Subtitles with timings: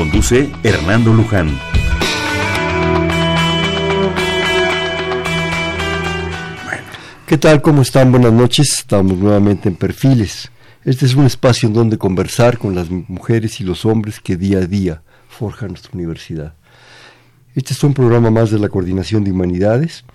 [0.00, 1.60] Conduce Hernando Luján.
[7.26, 7.60] ¿Qué tal?
[7.60, 8.10] ¿Cómo están?
[8.10, 8.78] Buenas noches.
[8.78, 10.50] Estamos nuevamente en Perfiles.
[10.86, 14.60] Este es un espacio en donde conversar con las mujeres y los hombres que día
[14.60, 16.54] a día forjan nuestra universidad.
[17.54, 20.06] Este es un programa más de la Coordinación de Humanidades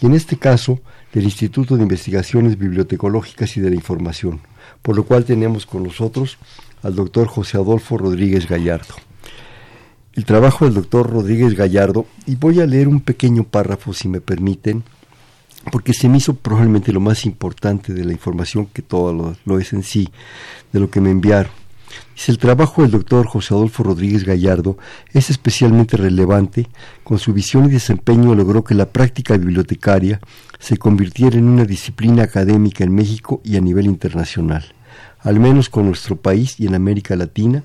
[0.00, 0.80] y en este caso
[1.12, 4.40] del Instituto de Investigaciones Bibliotecológicas y de la Información,
[4.80, 6.38] por lo cual tenemos con nosotros
[6.82, 8.94] al doctor José Adolfo Rodríguez Gallardo
[10.14, 14.20] el trabajo del doctor Rodríguez Gallardo y voy a leer un pequeño párrafo, si me
[14.20, 14.84] permiten,
[15.72, 19.72] porque se me hizo probablemente lo más importante de la información que todo lo, es
[19.72, 20.08] en sí,
[20.72, 21.52] de lo que me enviaron.
[22.14, 24.76] Dice, el trabajo del doctor José Adolfo Rodríguez Gallardo
[25.12, 26.68] es especialmente relevante.
[27.02, 30.20] Con su visión y desempeño logró que la práctica bibliotecaria
[30.58, 34.64] se convirtiera en una disciplina académica en México y a nivel internacional
[35.24, 37.64] al menos con nuestro país y en América Latina,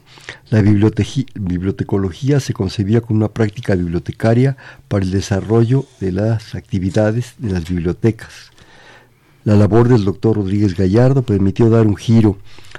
[0.49, 4.55] la bibliotecología se concebía como una práctica bibliotecaria
[4.88, 8.51] para el desarrollo de las actividades de las bibliotecas.
[9.43, 12.38] La labor del doctor Rodríguez Gallardo permitió dar un giro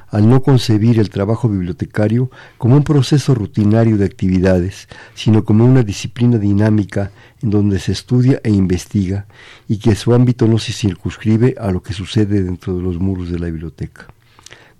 [0.08, 5.82] al no concebir el trabajo bibliotecario como un proceso rutinario de actividades, sino como una
[5.82, 7.10] disciplina dinámica
[7.42, 9.26] en donde se estudia e investiga
[9.68, 13.30] y que su ámbito no se circunscribe a lo que sucede dentro de los muros
[13.30, 14.06] de la biblioteca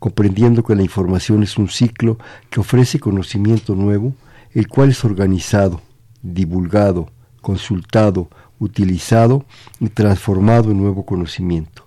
[0.00, 4.14] comprendiendo que la información es un ciclo que ofrece conocimiento nuevo,
[4.52, 5.80] el cual es organizado,
[6.22, 9.44] divulgado, consultado, utilizado
[9.78, 11.86] y transformado en nuevo conocimiento.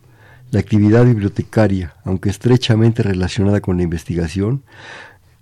[0.52, 4.64] La actividad bibliotecaria, aunque estrechamente relacionada con la investigación,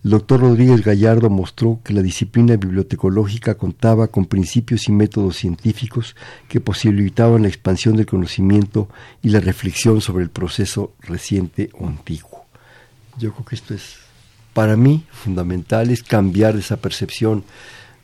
[0.03, 6.15] el doctor Rodríguez Gallardo mostró que la disciplina bibliotecológica contaba con principios y métodos científicos
[6.47, 8.87] que posibilitaban la expansión del conocimiento
[9.21, 12.40] y la reflexión sobre el proceso reciente o antiguo.
[13.17, 13.97] Yo creo que esto es,
[14.53, 17.43] para mí, fundamental, es cambiar esa percepción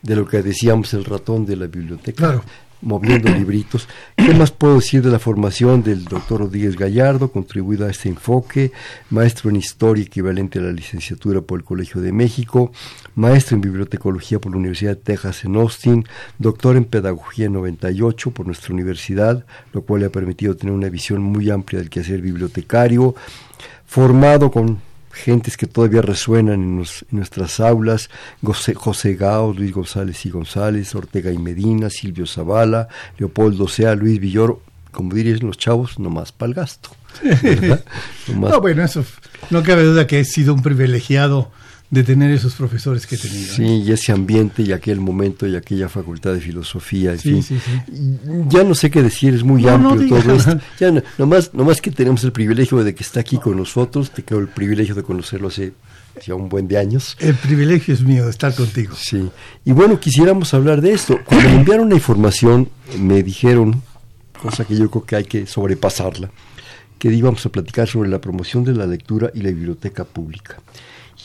[0.02, 2.42] de lo que decíamos el ratón de la biblioteca.
[2.80, 3.88] moviendo libritos.
[4.14, 8.70] ¿Qué más puedo decir de la formación del doctor Rodríguez Gallardo, contribuido a este enfoque?
[9.10, 12.70] Maestro en Historia, equivalente a la licenciatura por el Colegio de México,
[13.16, 16.04] maestro en Bibliotecología por la Universidad de Texas en Austin,
[16.38, 20.88] doctor en Pedagogía en 98 por nuestra universidad, lo cual le ha permitido tener una
[20.88, 23.16] visión muy amplia del quehacer bibliotecario,
[23.86, 24.87] formado con
[25.18, 28.10] gentes que todavía resuenan en, nuestras aulas,
[28.42, 34.20] José, José Gao, Luis González y González, Ortega y Medina, Silvio Zavala, Leopoldo Sea, Luis
[34.20, 34.62] Villoro,
[34.92, 36.90] como dirían los chavos, nomás para el gasto.
[38.34, 39.04] no, bueno, eso
[39.50, 41.50] no cabe duda que he sido un privilegiado
[41.90, 43.54] de tener esos profesores que he tenido.
[43.54, 47.58] Sí, y ese ambiente y aquel momento y aquella facultad de filosofía, sí, Sí,
[48.48, 50.58] Ya no sé qué decir, es muy amplio todo esto.
[50.78, 54.22] Ya no, nomás, nomás que tenemos el privilegio de que está aquí con nosotros, te
[54.22, 55.72] quedo el privilegio de conocerlo hace
[56.26, 57.16] ya un buen de años.
[57.20, 58.94] El privilegio es mío de estar contigo.
[58.96, 59.30] Sí.
[59.64, 61.18] Y bueno, quisiéramos hablar de esto.
[61.24, 62.68] Cuando me enviaron la información,
[62.98, 63.82] me dijeron,
[64.42, 66.30] cosa que yo creo que hay que sobrepasarla,
[66.98, 70.56] que íbamos a platicar sobre la promoción de la lectura y la biblioteca pública.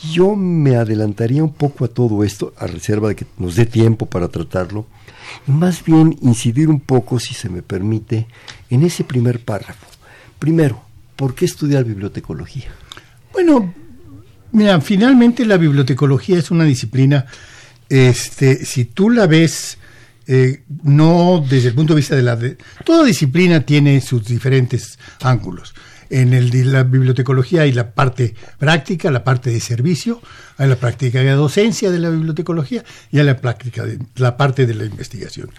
[0.02, 4.06] Yo me adelantaría un poco a todo esto, a reserva de que nos dé tiempo
[4.06, 4.86] para tratarlo,
[5.46, 8.26] y más bien incidir un poco, si se me permite,
[8.70, 9.86] en ese primer párrafo.
[10.38, 10.82] Primero,
[11.16, 12.68] ¿por qué estudiar bibliotecología?
[13.32, 13.72] Bueno,
[14.52, 17.26] mira, finalmente la bibliotecología es una disciplina,
[17.88, 19.78] este, si tú la ves
[20.26, 22.38] eh, no desde el punto de vista de la...
[22.84, 25.74] toda disciplina tiene sus diferentes ángulos
[26.10, 30.20] en el la bibliotecología hay la parte práctica, la parte de servicio,
[30.56, 34.66] hay la práctica de docencia de la bibliotecología y hay la práctica de la parte
[34.66, 35.50] de la investigación.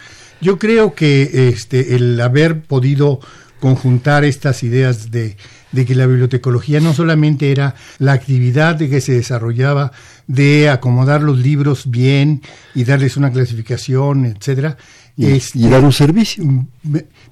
[0.42, 3.19] Yo creo que este el haber podido
[3.60, 5.38] conjuntar estas ideas de,
[5.72, 9.92] de que la bibliotecología no solamente era la actividad de que se desarrollaba
[10.28, 12.42] de acomodar los libros bien
[12.74, 14.78] y darles una clasificación, etcétera,
[15.18, 16.44] y, dar un servicio.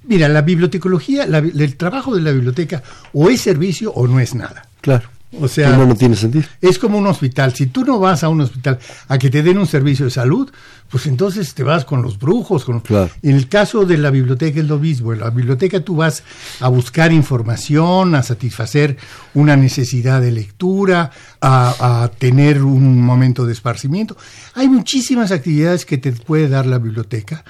[0.04, 2.82] Mira, la bibliotecología, el trabajo de la biblioteca
[3.14, 4.68] o es servicio o no es nada.
[4.82, 5.10] Claro.
[5.42, 6.46] O sea, no, no tiene sentido.
[6.62, 7.54] Es como un hospital.
[7.54, 10.52] Si tú no vas a un hospital a que te den un servicio de salud,
[10.90, 12.66] pues entonces te vas con los brujos.
[12.66, 12.82] Con...
[12.82, 13.10] Claro.
[13.22, 15.14] En el caso de la biblioteca es lo mismo.
[15.14, 16.24] En la biblioteca tú vas
[16.60, 18.98] a buscar información, a satisfacer
[19.34, 24.16] una necesidad de lectura, a, a tener un momento de esparcimiento.
[24.54, 27.44] Hay muchísimas actividades que te puede dar la biblioteca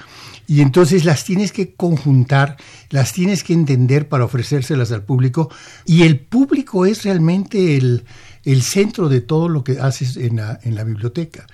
[0.46, 2.56] y entonces las tienes que conjuntar,
[2.90, 5.50] las tienes que entender para ofrecérselas al público
[5.86, 8.04] y el público es realmente el,
[8.44, 11.46] el centro de todo lo que haces en la, en la biblioteca.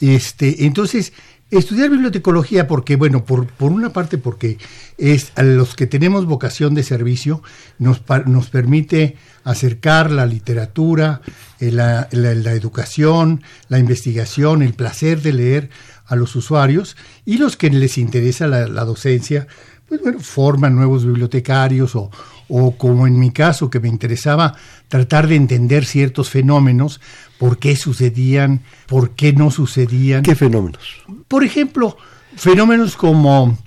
[0.00, 1.12] Este, entonces,
[1.50, 4.58] estudiar bibliotecología porque, bueno, por, por una parte porque
[4.96, 7.42] es a los que tenemos vocación de servicio,
[7.78, 11.22] nos, nos permite acercar la literatura,
[11.58, 15.70] eh, la, la, la educación, la investigación, el placer de leer
[16.08, 19.46] a los usuarios y los que les interesa la, la docencia,
[19.88, 22.10] pues bueno, forman nuevos bibliotecarios o,
[22.48, 24.54] o como en mi caso que me interesaba
[24.88, 27.00] tratar de entender ciertos fenómenos,
[27.38, 30.22] por qué sucedían, por qué no sucedían.
[30.22, 30.82] ¿Qué fenómenos?
[31.28, 31.96] Por ejemplo,
[32.36, 33.58] fenómenos como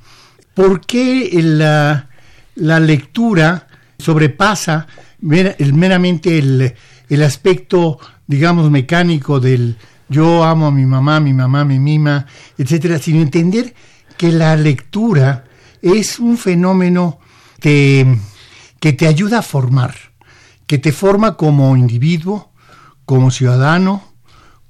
[0.54, 2.10] por qué la,
[2.56, 3.68] la lectura
[3.98, 4.88] sobrepasa
[5.22, 6.74] meramente el,
[7.10, 9.78] el aspecto, digamos, mecánico del,
[10.12, 12.26] yo amo a mi mamá, mi mamá me mima,
[12.58, 13.74] etcétera, sino entender
[14.18, 15.46] que la lectura
[15.82, 17.20] es un fenómeno
[17.62, 18.18] que,
[18.82, 19.96] que te ayuda a formar,
[20.68, 22.52] que te forma como individuo,
[23.06, 24.04] como ciudadano,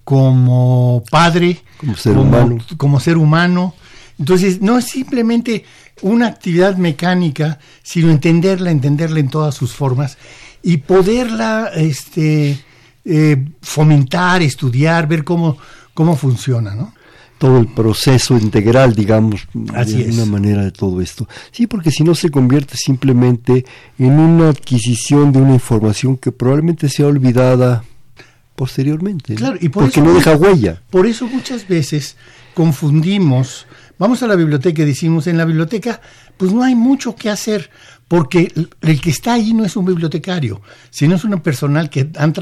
[0.04, 2.58] como padre, como ser como, humano.
[2.78, 3.74] Como ser humano.
[4.20, 5.66] Entonces, no es simplemente
[6.04, 10.20] una actividad mecánica, sino entenderla, entenderla en todas sus formas
[10.62, 12.64] y poderla, este,
[13.06, 15.58] eh, fomentar, estudiar, ver cómo,
[15.94, 16.94] cómo funciona, ¿no?
[17.38, 20.08] Todo el proceso integral, digamos, Así de es.
[20.10, 21.28] alguna manera de todo esto.
[21.52, 23.66] Sí, porque si no se convierte simplemente
[23.98, 27.84] en una adquisición de una información que probablemente sea olvidada
[28.56, 29.34] posteriormente.
[29.34, 30.84] Claro, y por porque eso, no deja huella.
[30.92, 32.16] Por eso muchas veces
[32.54, 33.66] confundimos,
[33.98, 36.00] vamos a la biblioteca y decimos, en la biblioteca
[36.38, 37.72] pues no hay mucho que hacer,
[38.12, 42.34] porque el que está ahí no es un bibliotecario, sino es un personal que han,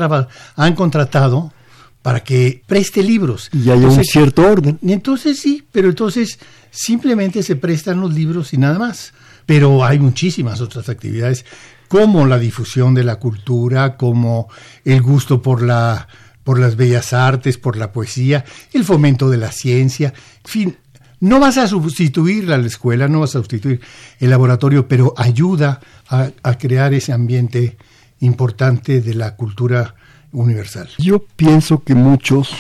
[0.56, 1.54] han contratado
[2.02, 3.52] para que preste libros.
[3.54, 4.80] Y haya un cierto orden.
[4.82, 6.40] Y entonces sí, pero entonces
[6.72, 9.14] simplemente se prestan los libros y nada más.
[9.46, 11.46] Pero hay muchísimas otras actividades,
[11.88, 14.48] como la difusión de la cultura, como
[14.86, 16.08] el gusto por la
[16.44, 18.44] por las bellas artes, por la poesía,
[18.74, 20.78] el fomento de la ciencia, en fin,
[21.20, 23.82] no vas a sustituir la escuela, no vas a sustituir
[24.20, 27.78] el laboratorio, pero ayuda a, a, crear ese ambiente
[28.20, 29.96] importante de la cultura
[30.32, 30.90] universal.
[30.98, 32.52] Yo pienso que muchos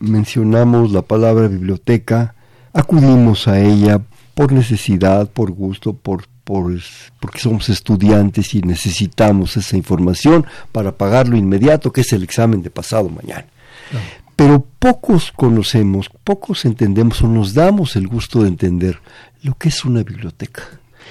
[0.00, 2.34] mencionamos la palabra biblioteca,
[2.72, 4.00] acudimos a ella
[4.34, 6.72] por necesidad, por gusto, por, por
[7.20, 12.70] porque somos estudiantes y necesitamos esa información para pagarlo inmediato, que es el examen de
[12.70, 13.46] pasado mañana.
[13.90, 18.98] Claro pero pocos conocemos, pocos entendemos o nos damos el gusto de entender
[19.44, 20.64] lo que es una biblioteca,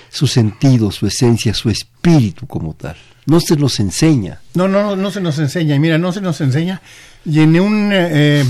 [0.10, 2.98] su sentido, su esencia, su espíritu como tal.
[3.28, 4.42] No se nos enseña.
[4.54, 5.76] No, no, no, no se nos enseña.
[5.76, 6.82] Y mira, no se nos enseña.
[7.24, 8.44] Y en un, eh,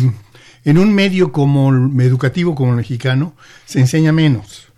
[0.65, 3.35] en un medio como educativo como el mexicano,
[3.67, 4.69] se enseña menos.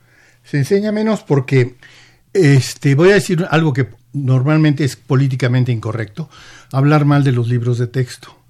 [0.43, 1.77] Se enseña menos porque,
[2.33, 6.29] este, voy a decir algo que normalmente es políticamente incorrecto,
[6.73, 8.42] hablar mal de los libros de texto.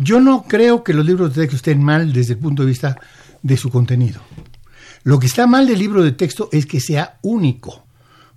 [0.00, 2.98] Yo no creo que los libros de texto estén mal desde el punto de vista
[3.42, 4.20] de su contenido.
[5.02, 7.86] Lo que está mal del libro de texto es que sea único,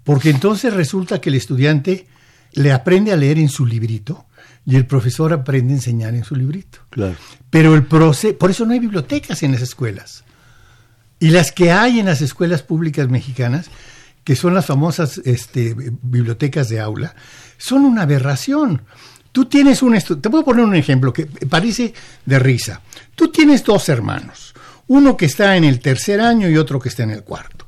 [0.03, 2.07] porque entonces resulta que el estudiante
[2.53, 4.25] le aprende a leer en su librito
[4.65, 6.79] y el profesor aprende a enseñar en su librito.
[6.89, 7.15] Claro.
[7.49, 10.23] Pero el proceso, por eso no hay bibliotecas en las escuelas.
[11.19, 13.69] Y las que hay en las escuelas públicas mexicanas,
[14.23, 17.15] que son las famosas este, bibliotecas de aula,
[17.57, 18.81] son una aberración.
[19.33, 21.91] Tú tienes un te puedo poner un ejemplo que parece
[22.23, 22.81] de risa.
[23.15, 24.53] Tú tienes dos hermanos,
[24.87, 27.65] uno que está en el tercer año y otro que está en el cuarto.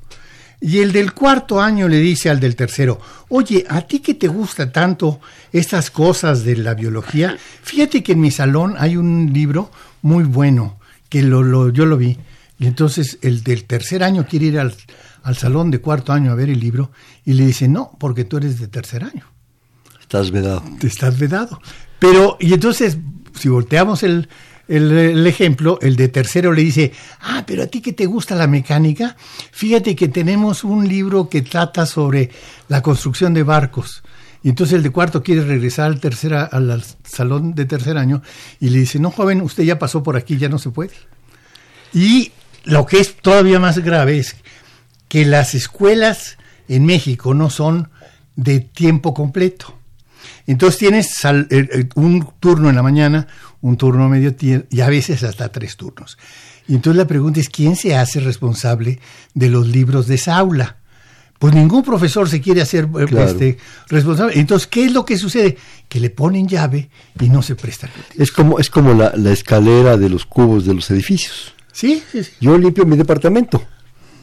[0.61, 4.27] Y el del cuarto año le dice al del tercero, oye, ¿a ti que te
[4.27, 5.19] gusta tanto
[5.51, 7.35] estas cosas de la biología?
[7.63, 9.71] Fíjate que en mi salón hay un libro
[10.03, 10.79] muy bueno,
[11.09, 12.17] que lo, lo, yo lo vi.
[12.59, 14.75] Y entonces el del tercer año quiere ir al,
[15.23, 16.91] al salón de cuarto año a ver el libro
[17.25, 19.34] y le dice, no, porque tú eres de tercer año.
[20.15, 20.63] Estás vedado.
[20.81, 21.61] Estás vedado.
[21.99, 22.97] Pero, y entonces,
[23.37, 24.29] si volteamos el,
[24.69, 28.47] el, ejemplo, el de tercero le dice, ah, pero a ti que te gusta la
[28.47, 29.17] mecánica,
[29.51, 32.31] fíjate que tenemos un libro que trata sobre
[32.69, 34.03] la construcción de barcos.
[34.41, 38.21] Y entonces el de cuarto quiere regresar al, tercer, al, al salón de tercer año
[38.61, 40.93] y le dice, no, joven, usted ya pasó por aquí, ya no se puede.
[41.93, 42.31] Y
[42.63, 44.37] lo que es todavía más grave es
[45.09, 46.37] que las escuelas
[46.69, 47.89] en México no son
[48.37, 49.75] de tiempo completo
[50.47, 53.27] Entonces tienes eh, eh, un turno en la mañana,
[53.61, 56.17] un turno a medio tiempo y a veces hasta tres turnos.
[56.67, 58.99] Y entonces la pregunta es, ¿quién se hace responsable
[59.33, 60.77] de los libros de esa aula?
[61.37, 62.87] Pues ningún profesor se quiere hacer
[63.17, 63.57] este,
[63.89, 64.39] responsable.
[64.39, 65.57] Entonces, ¿qué es lo que sucede?
[65.89, 67.89] Que le ponen llave y no se presta.
[68.17, 71.53] Es como, es como la, la escalera de los cubos de los edificios.
[71.71, 72.31] Sí, sí, sí.
[72.39, 73.61] Yo limpio mi departamento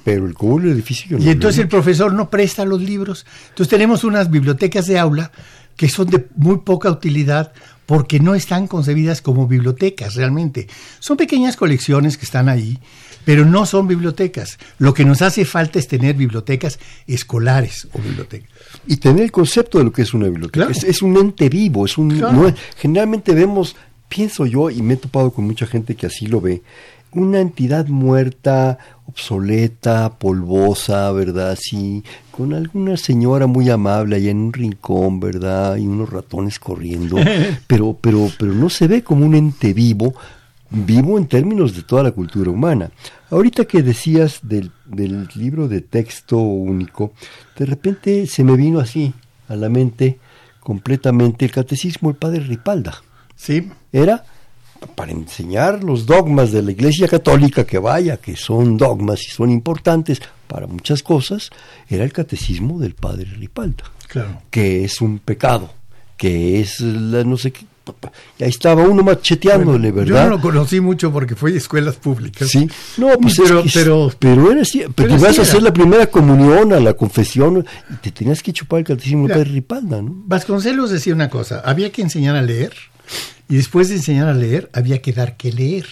[0.04, 3.24] pero el cubo del edificio Y entonces el profesor no presta los libros.
[3.50, 5.30] Entonces tenemos unas bibliotecas de aula
[5.82, 7.52] que son de muy poca utilidad
[7.86, 10.68] porque no están concebidas como bibliotecas realmente.
[11.00, 12.78] Son pequeñas colecciones que están ahí,
[13.24, 14.60] pero no son bibliotecas.
[14.78, 18.48] Lo que nos hace falta es tener bibliotecas escolares o bibliotecas.
[18.86, 20.68] Y tener el concepto de lo que es una biblioteca.
[20.70, 23.74] Es, un ente vivo, es un generalmente vemos,
[24.08, 26.62] pienso yo, y me he topado con mucha gente que así lo ve,
[27.14, 31.58] una entidad muerta, obsoleta, polvosa, ¿verdad?
[31.60, 35.76] Sí, con alguna señora muy amable allá en un rincón, ¿verdad?
[35.76, 37.16] Y unos ratones corriendo,
[37.66, 40.14] pero, pero, pero no se ve como un ente vivo,
[40.70, 42.90] vivo en términos de toda la cultura humana.
[43.30, 47.12] Ahorita que decías del, del libro de texto único,
[47.56, 49.12] de repente se me vino así
[49.48, 50.18] a la mente
[50.60, 53.02] completamente el catecismo del padre Ripalda.
[53.34, 53.68] Sí.
[53.92, 54.24] Era
[54.86, 59.50] para enseñar los dogmas de la Iglesia Católica, que vaya, que son dogmas y son
[59.50, 61.50] importantes para muchas cosas,
[61.88, 64.42] era el catecismo del padre Ripalda, claro.
[64.50, 65.72] que es un pecado,
[66.16, 67.66] que es la no sé qué.
[68.38, 70.06] Ahí estaba uno macheteándole, ¿verdad?
[70.06, 72.48] Yo no lo conocí mucho porque fue de escuelas públicas.
[72.48, 76.72] Sí, no, pues pero, pero, pero, era así, pero, vas a hacer la primera comunión,
[76.72, 80.12] a la confesión, y te tenías que chupar el catecismo del padre Ripalda, ¿no?
[80.26, 82.72] Vasconcelos decía una cosa, había que enseñar a leer
[83.48, 85.86] y después de enseñar a leer, había que dar que leer.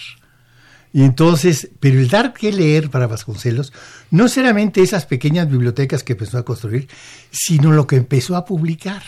[0.93, 3.71] Y entonces, pero el dar que leer para Vasconcelos,
[4.09, 6.89] no solamente esas pequeñas bibliotecas que empezó a construir,
[7.31, 9.03] sino lo que empezó a publicar.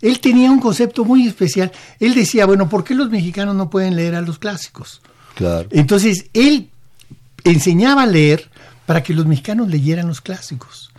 [0.00, 1.70] Él tenía un concepto muy especial.
[2.00, 5.00] Él decía, bueno, ¿por qué los mexicanos no pueden leer a los clásicos?
[5.36, 5.68] Claro.
[5.70, 6.70] Entonces, él
[7.44, 8.50] enseñaba a leer
[8.86, 10.90] para que los mexicanos leyeran los clásicos.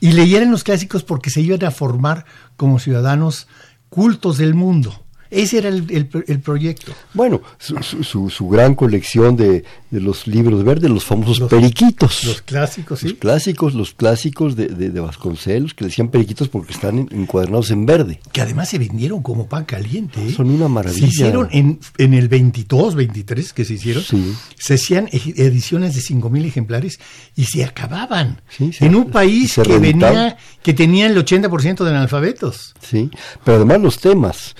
[0.00, 2.24] Y leyeran los clásicos porque se iban a formar
[2.56, 3.46] como ciudadanos
[3.90, 5.05] cultos del mundo.
[5.30, 5.86] Ese era el,
[6.26, 6.92] el, proyecto.
[7.14, 9.64] Bueno, su, su, gran colección de,
[9.96, 12.24] de, los libros verdes, los famosos periquitos.
[12.24, 13.08] Los clásicos, sí.
[13.08, 18.20] Los clásicos, los clásicos de, de, Vasconcelos, que decían periquitos porque están encuadernados en verde.
[18.32, 20.24] Que además se vendieron como pan caliente.
[20.24, 20.32] ¿eh?
[20.32, 21.06] Son una maravilla.
[21.06, 24.04] Se hicieron en, en el 22, 23 que se hicieron,
[24.58, 26.98] se hacían ediciones de 5.000 ejemplares
[27.34, 28.40] y se acababan.
[28.58, 32.74] en un país que venía, que tenía el 80% de analfabetos.
[32.80, 33.10] Sí,
[33.44, 34.54] pero además los temas.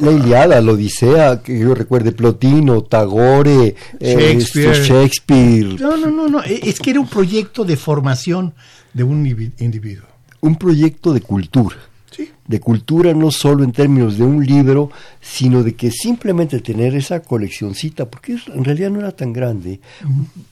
[0.00, 4.38] La Iliada, la Odisea, que yo recuerde, Plotino, Tagore, eh,
[4.84, 5.80] Shakespeare.
[5.80, 8.54] No, no, no, no, e, es que era un proyecto de formación
[8.92, 9.26] de un
[9.58, 10.06] individuo.
[10.40, 11.76] Un proyecto de cultura.
[12.10, 12.30] Sí.
[12.46, 17.20] De cultura no solo en términos de un libro, sino de que simplemente tener esa
[17.20, 19.80] coleccioncita, porque en realidad no era tan grande,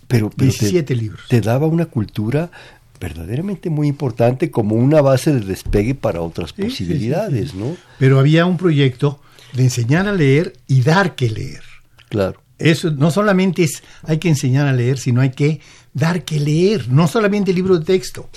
[0.07, 1.23] pero, pero 17 libros.
[1.29, 2.51] te daba una cultura
[3.01, 7.77] verdaderamente muy importante como una base de despegue para otras posibilidades, ¿no?
[7.99, 9.21] Pero había un proyecto
[9.53, 11.63] de enseñar a leer y dar que leer.
[12.09, 12.41] Claro.
[12.59, 15.61] Eso no solamente es hay que enseñar a leer, sino hay que
[15.93, 18.29] dar que leer, no solamente el libro de texto.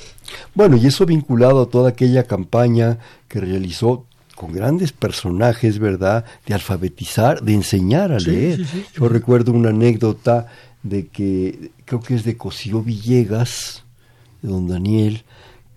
[0.53, 6.23] Bueno, y eso vinculado a toda aquella campaña que realizó con grandes personajes, ¿verdad?
[6.45, 8.65] De alfabetizar, de enseñar a leer.
[8.95, 10.47] Yo recuerdo una anécdota
[10.83, 13.83] de que creo que es de Cosío Villegas,
[14.41, 15.23] de don Daniel,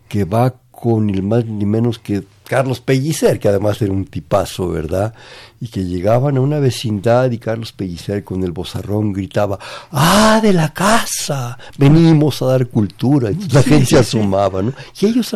[0.08, 2.22] que va con ni más ni menos que
[2.52, 5.14] Carlos Pellicer, que además era un tipazo, ¿verdad?
[5.58, 9.58] Y que llegaban a una vecindad y Carlos Pellicer con el bozarrón gritaba,
[9.90, 11.56] ¡Ah, de la casa!
[11.78, 13.30] Venimos a dar cultura.
[13.50, 14.74] La gente se asomaba, ¿no?
[15.00, 15.34] Y ellos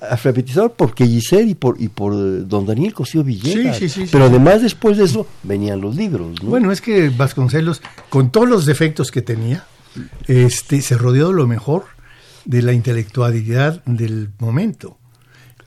[0.00, 3.80] alfabetizados por Pellicer y por, y por eh, don Daniel Cosío Villegas.
[4.10, 6.50] Pero además después de eso venían los libros, ¿no?
[6.50, 9.66] Bueno, es que Vasconcelos, con todos los defectos que tenía,
[10.26, 11.84] este, se rodeó de lo mejor
[12.44, 14.98] de la intelectualidad del momento.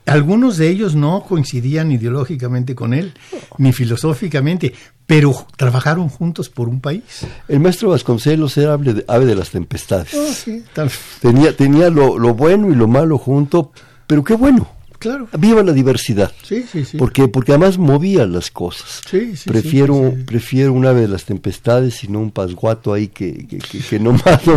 [0.08, 3.14] Algunos de ellos no coincidían ideológicamente con él,
[3.58, 4.72] ni filosóficamente,
[5.06, 7.02] pero trabajaron juntos por un país.
[7.48, 10.14] El maestro Vasconcelos era ave de, ave de las tempestades.
[10.14, 10.88] Oh,
[11.20, 13.72] tenía tenía lo, lo bueno y lo malo junto,
[14.06, 14.77] pero qué bueno.
[14.98, 15.28] Claro.
[15.38, 16.32] Viva la diversidad.
[16.42, 16.96] Sí, sí, sí.
[16.96, 19.00] Porque, porque además movía las cosas.
[19.08, 23.46] Sí, sí, prefiero, prefiero un ave de las tempestades y no un pasguato ahí que,
[23.46, 24.16] que, que, no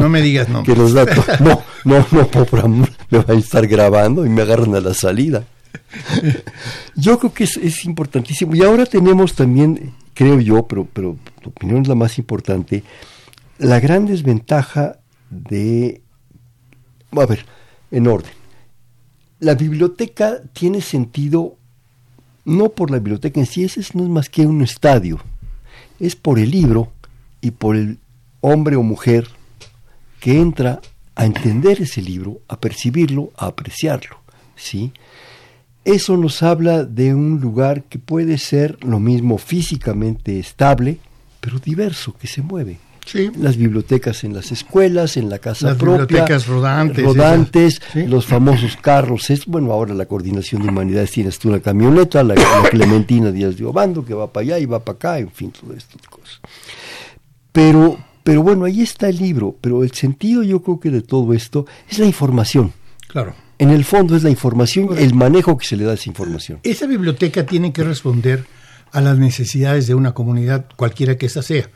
[0.09, 0.63] me digas no.
[0.63, 1.25] Que los datos.
[1.41, 4.93] No, no, no, por amor, me van a estar grabando y me agarran a la
[4.93, 5.43] salida.
[6.95, 8.55] Yo creo que es, es importantísimo.
[8.55, 12.83] Y ahora tenemos también, creo yo, pero, pero tu opinión es la más importante,
[13.57, 16.01] la gran desventaja de.
[17.11, 17.45] A ver,
[17.91, 18.40] en orden
[19.41, 21.57] la biblioteca tiene sentido
[22.45, 25.19] no por la biblioteca en sí, ese no es más que un estadio,
[25.99, 26.91] es por el libro
[27.41, 27.97] y por el
[28.39, 29.27] hombre o mujer
[30.19, 30.79] que entra
[31.15, 34.17] a entender ese libro, a percibirlo, a apreciarlo,
[34.55, 34.93] ¿sí?
[35.85, 40.99] Eso nos habla de un lugar que puede ser lo mismo físicamente estable,
[41.39, 42.77] pero diverso, que se mueve.
[43.11, 43.29] Sí.
[43.37, 46.05] Las bibliotecas en las escuelas, en la casa las propia.
[46.05, 47.03] bibliotecas rodantes.
[47.03, 49.29] Rodantes, los famosos carros.
[49.29, 52.35] Es, bueno, ahora la coordinación de humanidades tienes tú una camioneta, la,
[52.71, 55.73] Clementina Díaz de Obando, que va para allá y va para acá, en fin, todo
[55.73, 56.39] esto de cosas.
[57.51, 61.33] Pero, pero bueno, ahí está el libro, pero el sentido yo creo que de todo
[61.33, 62.71] esto es la información.
[63.09, 63.35] Claro.
[63.59, 66.59] En el fondo es la información, el manejo que se le da a esa información.
[66.63, 68.45] Esa biblioteca tiene que responder
[68.91, 71.69] a las necesidades de una comunidad, cualquiera que esa sea.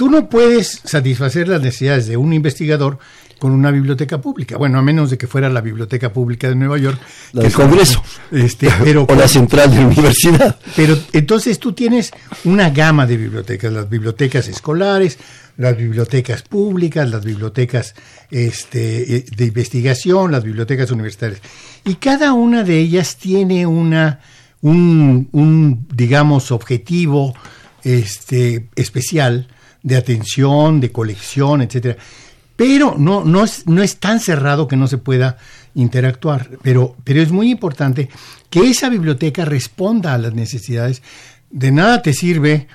[0.00, 2.98] Tú no puedes satisfacer las necesidades de un investigador
[3.38, 4.56] con una biblioteca pública.
[4.56, 6.98] Bueno, a menos de que fuera la Biblioteca Pública de Nueva York.
[7.34, 8.02] La del Congreso.
[8.30, 10.58] Este, pero, o la central de la universidad.
[10.74, 12.12] Pero entonces tú tienes
[12.44, 15.18] una gama de bibliotecas, las bibliotecas escolares,
[15.58, 17.94] las bibliotecas públicas, las bibliotecas
[18.30, 21.42] este, eh, de investigación, las bibliotecas universitarias.
[21.84, 24.20] Y cada una de ellas tiene una,
[24.62, 27.34] un, un digamos, objetivo
[27.84, 29.46] este, especial
[29.82, 31.96] de atención, de colección, etcétera.
[32.56, 35.38] Pero no, no, es, no es tan cerrado que no se pueda
[35.74, 36.50] interactuar.
[36.62, 38.08] Pero, pero es muy importante
[38.50, 41.02] que esa biblioteca responda a las necesidades.
[41.50, 42.68] De nada te sirve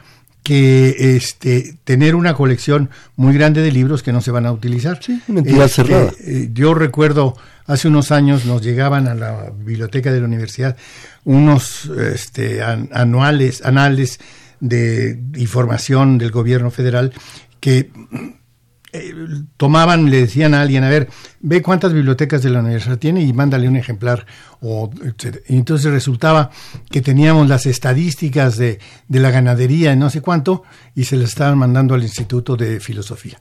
[0.45, 4.99] que este tener una colección muy grande de libros que no se van a utilizar.
[5.03, 6.11] Sí, una entidad este, cerrada.
[6.19, 7.35] Eh, yo recuerdo
[7.65, 10.77] hace unos años nos llegaban a la biblioteca de la universidad
[11.23, 14.19] unos este, anuales, anales
[14.59, 17.13] de información del gobierno federal
[17.59, 17.91] que
[18.97, 19.13] eh,
[19.57, 21.09] tomaban, le decían a alguien, a ver,
[21.41, 24.25] ve cuántas bibliotecas de la universidad tiene y mándale un ejemplar.
[24.61, 24.89] O,
[25.49, 26.49] y entonces resultaba
[26.89, 30.63] que teníamos las estadísticas de, de, la ganadería y no sé cuánto,
[30.95, 33.37] y se las estaban mandando al Instituto de Filosofía.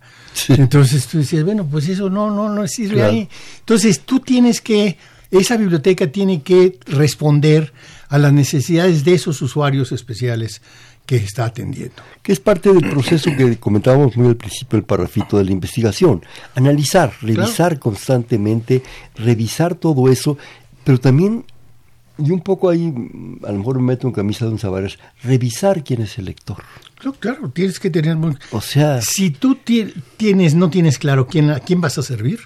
[0.49, 3.29] Entonces tú decías, bueno, pues eso no, no, no sirve ahí.
[3.61, 4.99] Entonces tú tienes que,
[5.31, 7.73] esa biblioteca tiene que responder
[8.09, 10.63] a las necesidades de esos usuarios especiales
[11.07, 12.03] que está atendiendo.
[12.23, 16.25] Que es parte del proceso que comentábamos muy al principio del parrafito de la investigación.
[16.55, 18.83] Analizar, revisar constantemente,
[19.17, 20.39] revisar todo eso,
[20.83, 21.45] pero también,
[22.19, 22.93] y un poco ahí,
[23.45, 26.59] a lo mejor me meto en camisa de un varas, revisar quién es el lector.
[26.97, 28.35] Claro, claro, tienes que tener muy...
[28.51, 29.03] O sea...
[29.03, 32.41] Si tú tienes, no tienes claro quién, a quién vas a servir,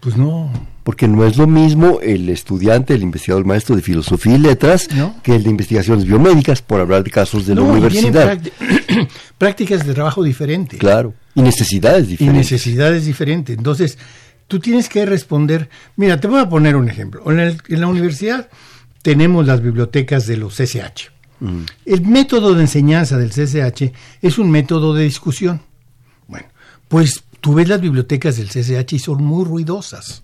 [0.00, 0.50] pues no.
[0.82, 4.88] Porque no es lo mismo el estudiante, el investigador maestro de filosofía y letras
[5.22, 8.40] que el de investigaciones biomédicas, por hablar de casos de la universidad.
[9.38, 10.80] prácticas de trabajo diferentes.
[10.80, 12.50] Claro, y necesidades diferentes.
[12.50, 13.56] Y necesidades diferentes.
[13.56, 13.98] Entonces,
[14.48, 15.68] tú tienes que responder.
[15.96, 17.22] Mira, te voy a poner un ejemplo.
[17.30, 18.48] En, la universidad
[19.02, 21.10] tenemos las bibliotecas de los CSH.
[21.40, 21.60] Mm.
[21.84, 25.60] El método de enseñanza del CSH es un método de discusión.
[26.26, 26.48] Bueno,
[26.88, 30.22] pues tú ves las bibliotecas del CCH y son muy ruidosas,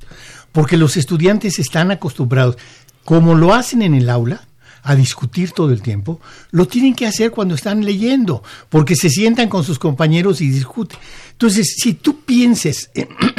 [0.52, 2.57] porque los estudiantes están acostumbrados,
[3.05, 4.46] como lo hacen en el aula,
[4.87, 6.20] a discutir todo el tiempo,
[6.52, 10.96] lo tienen que hacer cuando están leyendo, porque se sientan con sus compañeros y discuten.
[11.33, 12.90] Entonces, si tú pienses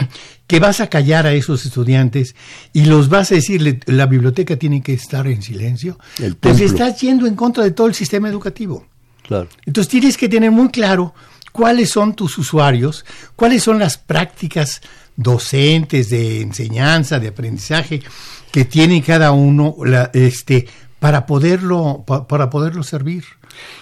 [0.48, 2.36] que vas a callar a esos estudiantes
[2.74, 5.98] y los vas a decirle, la biblioteca tiene que estar en silencio,
[6.42, 8.86] pues estás yendo en contra de todo el sistema educativo.
[9.24, 9.48] Claro.
[9.66, 11.14] Entonces tienes que tener muy claro
[11.58, 13.04] cuáles son tus usuarios,
[13.36, 14.80] cuáles son las prácticas
[15.16, 18.04] docentes de enseñanza, de aprendizaje
[18.52, 19.76] que tiene cada uno
[20.14, 20.68] este,
[21.00, 23.24] para, poderlo, para poderlo servir.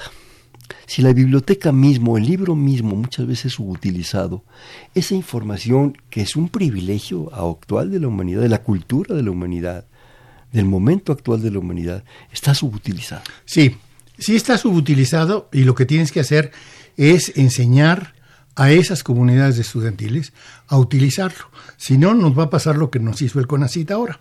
[0.93, 4.43] Si la biblioteca mismo, el libro mismo, muchas veces es subutilizado,
[4.93, 9.31] esa información que es un privilegio actual de la humanidad, de la cultura de la
[9.31, 9.87] humanidad,
[10.51, 13.23] del momento actual de la humanidad, está subutilizada.
[13.43, 13.75] Sí,
[14.19, 16.51] sí está subutilizado y lo que tienes que hacer
[16.95, 18.13] es enseñar
[18.55, 20.33] a esas comunidades estudiantiles
[20.67, 21.45] a utilizarlo.
[21.77, 24.19] Si no, nos va a pasar lo que nos hizo el CONACIT ahora.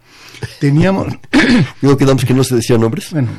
[0.59, 1.09] Teníamos...
[1.81, 3.11] Digo, quedamos que no se decían nombres.
[3.11, 3.31] Bueno,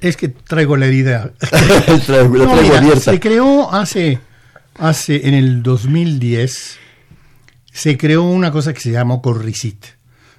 [0.00, 1.32] es que traigo la herida.
[3.00, 4.20] Se creó hace,
[4.78, 6.78] hace, en el 2010,
[7.72, 9.84] se creó una cosa que se llama Corricit,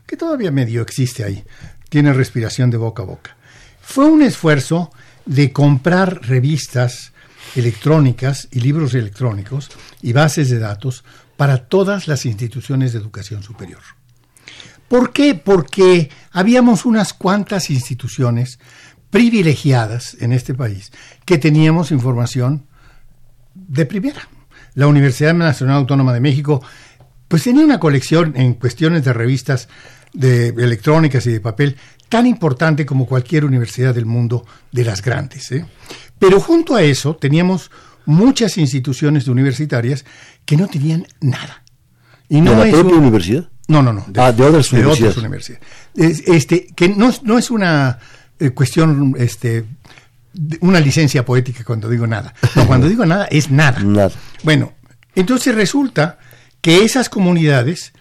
[0.08, 1.44] que todavía medio existe ahí.
[1.88, 3.38] Tiene respiración de boca a boca.
[3.80, 4.92] Fue un esfuerzo
[5.26, 7.14] de comprar revistas
[7.56, 9.70] electrónicas y libros electrónicos
[10.02, 11.04] y bases de datos
[11.36, 13.82] para todas las instituciones de educación superior.
[14.88, 15.36] ¿Por qué?
[15.36, 18.60] Porque habíamos unas cuantas instituciones
[19.10, 20.92] privilegiadas en este país
[21.26, 22.66] que teníamos información
[23.54, 24.28] de primera.
[24.76, 26.62] La Universidad Nacional Autónoma de México
[27.28, 29.68] pues tenía una colección en cuestiones de revistas
[30.14, 31.76] de electrónicas y de papel
[32.10, 35.52] tan importante como cualquier universidad del mundo de las grandes.
[35.52, 35.66] ¿eh?
[36.20, 37.72] Pero junto a eso teníamos
[38.06, 40.06] muchas instituciones universitarias
[40.46, 41.64] que no tenían nada.
[42.30, 43.50] Y no ¿De la propia universidad?
[43.68, 44.06] No, no, no.
[44.08, 45.18] De, ah, de otras universidades.
[45.18, 45.64] universidades.
[45.96, 48.00] Este, que no, no es una
[48.40, 49.66] eh, cuestión, este,
[50.62, 52.34] una licencia poética cuando digo nada.
[52.56, 53.80] No, cuando digo nada es nada.
[53.80, 54.12] Nada.
[54.44, 54.74] Bueno,
[55.16, 56.18] entonces resulta
[56.62, 57.94] que esas comunidades,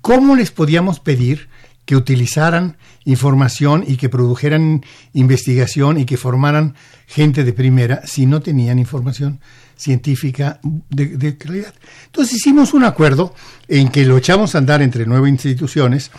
[0.00, 1.48] ¿cómo les podíamos pedir
[1.84, 2.76] que utilizaran
[3.08, 6.74] información y que produjeran investigación y que formaran
[7.06, 9.40] gente de primera si no tenían información
[9.76, 11.72] científica de, calidad.
[12.06, 13.34] Entonces hicimos un acuerdo
[13.66, 16.10] en que lo echamos a andar entre nueve instituciones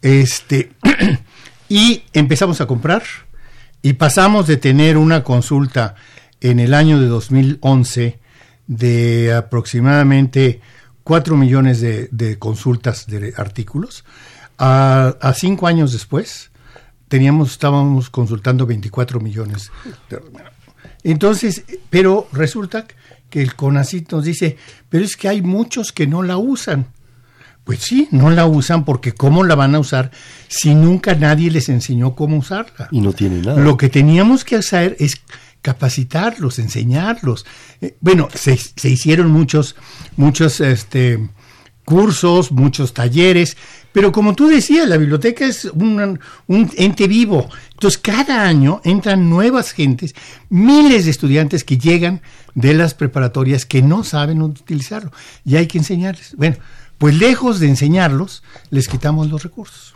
[0.00, 0.72] este,
[1.68, 3.04] y empezamos a comprar
[3.80, 5.94] y pasamos de tener una consulta
[6.40, 8.18] en el año de 2011
[8.66, 10.60] de aproximadamente
[11.04, 14.04] 4 millones de, consultas de artículos
[14.58, 16.50] a, cinco años después
[17.08, 19.70] teníamos, estábamos consultando 24 millones.
[21.04, 22.86] Entonces, pero resulta
[23.28, 24.56] que el CONACIT nos dice,
[24.88, 26.86] pero es que hay muchos que no la usan.
[27.64, 30.10] Pues sí, no la usan porque ¿cómo la van a usar
[30.48, 32.88] si nunca nadie les enseñó cómo usarla?
[32.90, 33.60] Y no tiene nada.
[33.60, 35.20] Lo que teníamos que hacer es
[35.62, 37.46] capacitarlos, enseñarlos.
[37.80, 39.76] Eh, bueno, se, se, hicieron muchos,
[40.16, 41.28] muchos este,
[41.84, 43.56] cursos, muchos talleres,
[43.92, 47.48] pero como tú decías, la biblioteca es un, ente vivo.
[47.72, 50.14] Entonces, cada año entran nuevas gentes,
[50.48, 52.22] miles de estudiantes que llegan
[52.54, 55.12] de las preparatorias que no saben utilizarlo.
[55.44, 56.34] Y hay que enseñarles.
[56.36, 56.56] Bueno,
[56.98, 59.91] pues lejos de enseñarlos, les quitamos los recursos.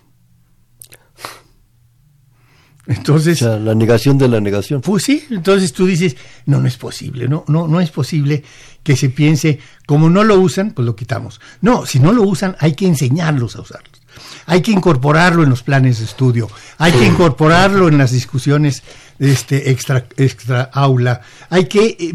[2.87, 4.81] Entonces, la negación de la negación.
[4.81, 8.44] Pues sí, entonces tú dices, no, no es posible, no, no, no es posible
[8.83, 11.40] que se piense, como no lo usan, pues lo quitamos.
[11.61, 14.01] No, si no lo usan, hay que enseñarlos a usarlos.
[14.46, 18.83] Hay que incorporarlo en los planes de estudio, hay que incorporarlo en las discusiones
[19.18, 21.20] este, extra, extra aula,
[21.51, 22.14] hay que eh,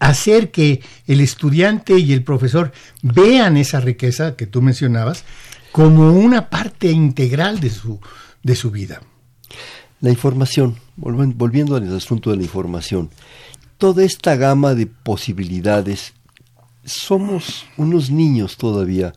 [0.00, 5.24] hacer que el estudiante y el profesor vean esa riqueza que tú mencionabas
[5.72, 8.00] como una parte integral de su,
[8.42, 9.00] de su vida.
[10.00, 13.10] La información, volviendo al asunto de la información,
[13.78, 16.12] toda esta gama de posibilidades,
[16.84, 19.12] somos unos niños todavía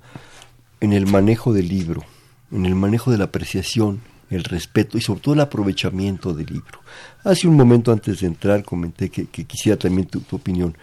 [0.80, 2.04] en el manejo del libro,
[2.52, 6.80] en el manejo de la apreciación, el respeto y sobre todo el aprovechamiento del libro.
[7.24, 10.76] Hace un momento antes de entrar comenté que, quisiera también tu, opinión.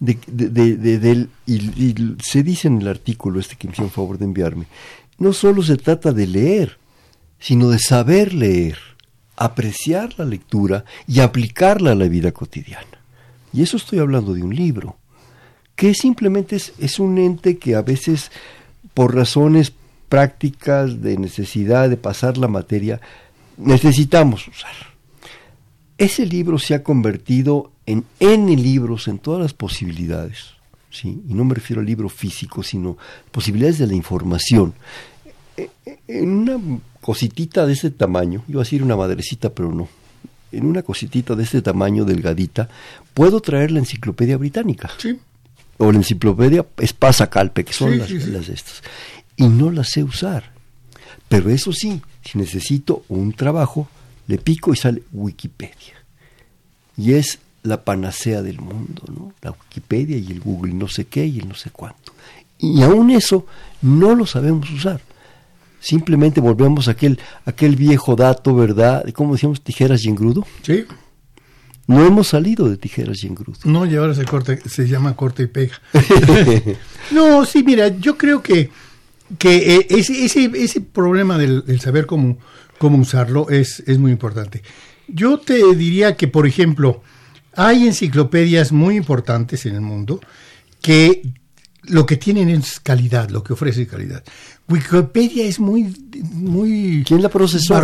[0.00, 4.66] De, de, y, se dice en el artículo este que me hicieron favor de enviarme,
[5.18, 6.78] no solo se trata de leer,
[7.38, 8.95] sino de saber leer
[9.36, 12.86] apreciar la lectura y aplicarla a la vida cotidiana.
[13.52, 14.96] Y eso estoy hablando de un libro,
[15.74, 18.30] que simplemente es, un ente que a veces,
[18.94, 19.72] por razones
[20.08, 23.00] prácticas de necesidad de pasar la materia,
[23.56, 24.74] necesitamos usar.
[25.98, 30.54] Ese libro se ha convertido en N libros, en todas las posibilidades,
[30.90, 31.22] ¿sí?
[31.28, 32.98] y no me refiero al libro físico, sino
[33.30, 34.74] posibilidades de la información.
[35.56, 39.88] E, e, en una cositita de ese tamaño, iba a decir una madrecita, pero no,
[40.52, 42.68] en una cositita de este tamaño, delgadita,
[43.14, 44.90] puedo traer la enciclopedia británica.
[44.98, 45.18] Sí.
[45.78, 48.82] o la enciclopedia es Pasacalpe, que son las, las estas.
[49.36, 50.52] Y no las sé usar.
[51.28, 53.88] Pero eso sí, si necesito un trabajo,
[54.26, 55.94] le pico y sale Wikipedia.
[56.96, 59.34] Y es la panacea del mundo, ¿no?
[59.42, 62.12] La Wikipedia y el Google no sé qué y el no sé cuánto.
[62.58, 63.46] Y aún eso
[63.82, 65.00] no lo sabemos usar.
[65.86, 69.04] Simplemente volvemos a aquel, aquel viejo dato, ¿verdad?
[69.14, 69.62] ¿Cómo decíamos?
[69.62, 70.44] Tijeras y engrudo.
[70.62, 70.84] Sí.
[71.86, 73.60] No hemos salido de tijeras y engrudo.
[73.62, 75.80] No, y ahora se, corta, se llama corte y pega.
[77.12, 78.68] no, sí, mira, yo creo que,
[79.38, 82.36] que eh, ese, ese, ese problema del, del, saber cómo,
[82.78, 84.64] cómo usarlo es, es muy importante.
[85.06, 87.00] Yo te diría que, por ejemplo,
[87.54, 90.18] hay enciclopedias muy importantes en el mundo
[90.82, 91.22] que
[91.84, 94.24] lo que tienen es calidad, lo que ofrece calidad.
[94.68, 95.94] Wikipedia es muy,
[96.32, 97.04] muy.
[97.06, 97.76] ¿Quién la procesó?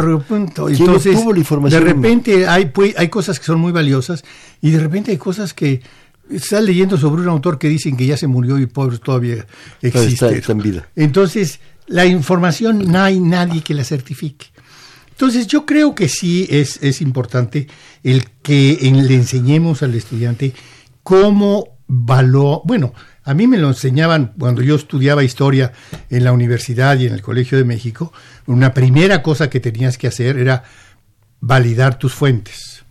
[0.69, 1.85] Entonces, la información?
[1.85, 4.25] De repente hay, pues, hay cosas que son muy valiosas
[4.61, 5.81] y de repente hay cosas que
[6.29, 9.47] estás leyendo sobre un autor que dicen que ya se murió y pobre todavía
[9.81, 10.37] existe.
[10.37, 10.89] Está, en vida.
[10.97, 14.47] Entonces, la información no hay nadie que la certifique.
[15.11, 17.69] Entonces, yo creo que sí es, es importante
[18.03, 20.53] el que le enseñemos al estudiante
[21.05, 22.93] cómo valor, bueno,
[23.25, 25.73] a mí me lo enseñaban cuando yo estudiaba historia
[26.11, 28.13] en la universidad y en el Colegio de México.
[28.47, 30.65] Una primera cosa que tenías que hacer era
[31.41, 32.85] validar tus fuentes.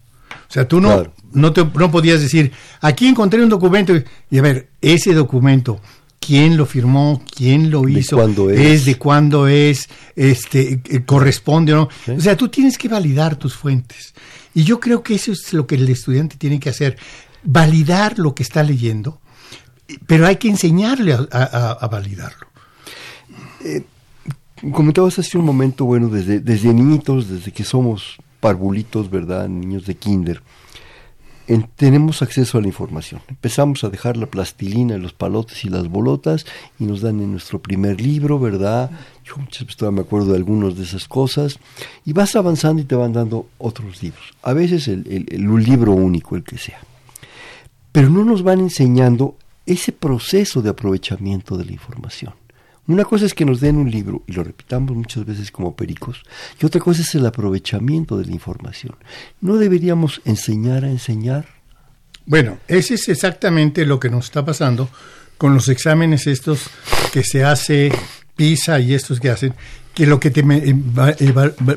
[0.50, 3.94] O sea, tú no, no, te, no podías decir, aquí encontré un documento
[4.30, 5.82] y a ver, ese documento,
[6.20, 8.86] quién lo firmó, quién lo hizo, es?
[8.86, 12.16] de cuándo es, este, eh, corresponde o no.
[12.16, 14.14] O sea, tú tienes que validar tus fuentes.
[14.54, 16.98] Y yo creo que eso es lo que el estudiante tiene que hacer,
[17.44, 19.21] validar lo que está leyendo
[20.08, 22.48] pero hay que enseñarle a, validarlo.
[23.64, 23.84] Eh,
[24.72, 29.48] comentabas hace un momento, bueno, desde, desde niñitos, desde que somos parvulitos, ¿verdad?
[29.48, 30.42] Niños de kinder,
[31.76, 33.22] tenemos acceso a la información.
[33.28, 36.46] Empezamos a dejar la plastilina, los palotes y las bolotas
[36.80, 38.90] y nos dan en nuestro primer libro, ¿verdad?
[39.26, 41.60] Yo muchas veces me acuerdo de algunas de esas cosas.
[42.06, 44.34] Y vas avanzando y te van dando otros libros.
[44.44, 46.80] A veces el, el, libro único, el que sea.
[47.92, 52.34] Pero no nos van enseñando ese proceso de aprovechamiento de la información.
[52.88, 56.24] Una cosa es que nos den un libro y lo repitamos muchas veces como pericos,
[56.60, 58.96] y otra cosa es el aprovechamiento de la información.
[59.40, 61.46] ¿No deberíamos enseñar a enseñar?
[62.26, 64.90] Bueno, ese es exactamente lo que nos está pasando
[65.38, 66.70] con los exámenes estos
[67.14, 67.92] que se hace
[68.36, 69.54] PISA y estos que hacen,
[69.94, 70.44] que lo que te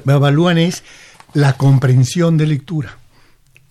[0.05, 0.83] evalúan es
[1.33, 2.99] la comprensión de lectura.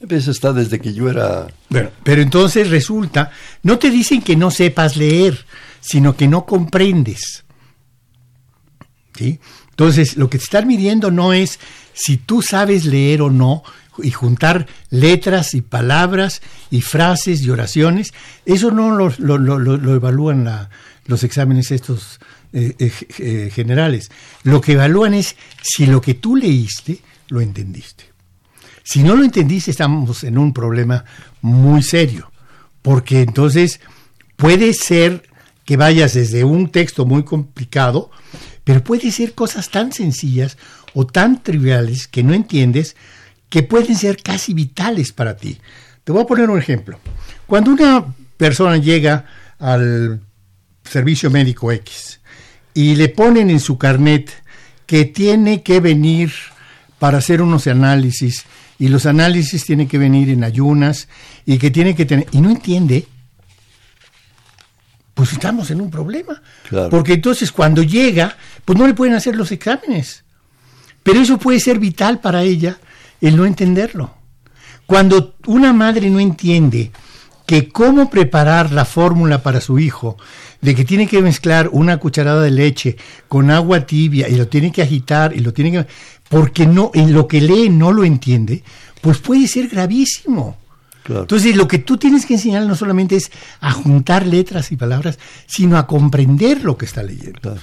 [0.10, 1.48] Eso está desde que yo era...
[1.70, 3.32] Bueno, pero entonces resulta,
[3.64, 5.46] no te dicen que no sepas leer,
[5.80, 7.46] sino que no comprendes.
[9.16, 9.40] ¿Sí?
[9.70, 11.60] Entonces, lo que te están midiendo no es
[11.94, 13.64] si tú sabes leer o no,
[14.02, 18.14] y juntar letras y palabras y frases y oraciones,
[18.46, 20.70] eso no lo, lo, evalúan
[21.06, 22.20] los exámenes estos
[22.54, 24.10] eh, eh, eh, generales.
[24.44, 28.13] Lo que evalúan es si lo que tú leíste lo entendiste.
[28.84, 31.06] Si no lo entendiste, estamos en un problema
[31.42, 32.32] muy serio,
[32.82, 33.80] porque entonces
[34.36, 35.24] puede ser
[35.66, 38.12] que vayas desde un texto muy complicado,
[38.66, 40.58] pero puede ser cosas tan sencillas
[40.94, 42.96] o tan triviales que no entiendes
[43.50, 45.60] que pueden ser casi vitales para ti.
[46.04, 47.00] Te voy a poner un ejemplo.
[47.48, 49.26] Cuando una persona llega
[49.60, 50.20] al
[50.84, 52.20] servicio médico X
[52.74, 54.32] y le ponen en su carnet
[54.86, 56.34] que tiene que venir
[57.00, 58.46] para hacer unos análisis
[58.84, 61.08] y los análisis tienen que venir en ayunas
[61.46, 63.08] y que tiene que tener y no entiende
[65.14, 66.42] pues estamos en un problema.
[66.90, 70.26] Porque entonces cuando llega pues no le pueden hacer los exámenes.
[71.02, 72.78] Pero eso puede ser vital para ella
[73.22, 74.16] el no entenderlo.
[74.86, 76.92] Cuando una madre no entiende
[77.46, 80.18] que cómo preparar la fórmula para su hijo,
[80.64, 82.96] de que tiene que mezclar una cucharada de leche
[83.28, 85.88] con agua tibia y lo tiene que agitar y lo tiene que
[86.30, 88.64] porque no, en lo que lee no lo entiende,
[89.02, 90.58] pues puede ser gravísimo.
[91.08, 95.20] Entonces, lo que tú tienes que enseñar no solamente es a juntar letras y palabras,
[95.46, 97.58] sino a comprender lo que está leyendo.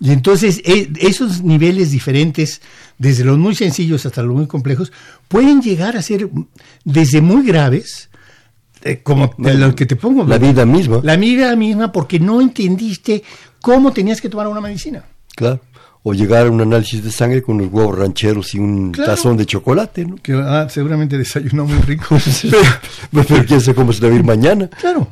[0.00, 2.62] Y entonces, e, esos niveles diferentes,
[2.96, 4.92] desde los muy sencillos hasta los muy complejos,
[5.28, 6.30] pueden llegar a ser
[6.84, 8.08] desde muy graves,
[8.82, 10.24] eh, como lo que te pongo.
[10.24, 11.00] La vida misma.
[11.02, 13.22] La vida misma, porque no entendiste
[13.60, 15.04] cómo tenías que tomar una medicina.
[15.34, 15.60] Claro
[16.02, 19.46] o llegar a un análisis de sangre con los huevos rancheros y un tazón de
[19.46, 20.16] chocolate, ¿no?
[20.16, 22.16] Que ah, seguramente desayunó muy rico.
[23.10, 24.68] pero, quién sabe cómo se va a ir mañana.
[24.68, 25.08] Claro.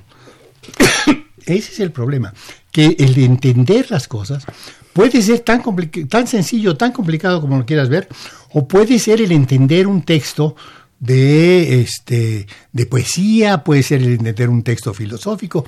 [1.44, 2.32] Ese es el problema,
[2.72, 4.44] que el de entender las cosas
[4.92, 5.62] puede ser tan,
[6.08, 8.08] tan sencillo, tan complicado como lo quieras ver,
[8.52, 10.56] o puede ser el entender un texto
[10.98, 15.64] de, este, de poesía, puede ser el entender un texto filosófico,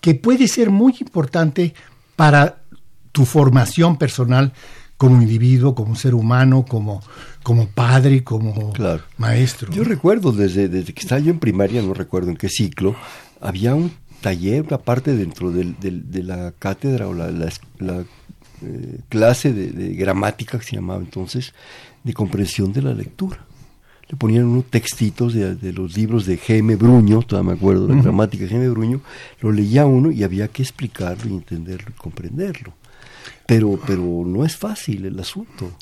[0.00, 1.74] que puede ser muy importante
[2.16, 2.62] para
[3.18, 4.52] tu formación personal
[4.96, 7.02] como individuo, como ser humano, como,
[7.42, 8.72] como padre, como
[9.16, 9.72] maestro.
[9.72, 12.94] Yo recuerdo desde, desde que estaba yo en primaria, no recuerdo en qué ciclo,
[13.40, 18.04] había un taller, una parte dentro del, de la cátedra o la, la,
[18.62, 21.54] eh, clase de, gramática que se llamaba entonces,
[22.04, 23.44] de comprensión de la lectura.
[24.08, 26.76] Le ponían unos textitos de, los libros de G.M.
[26.76, 28.68] Bruño, todavía me acuerdo de la gramática de G.M.
[28.68, 29.00] Bruño,
[29.40, 32.74] lo leía uno y había que explicarlo y entenderlo y comprenderlo.
[33.46, 35.72] Pero, pero no es fácil el asunto.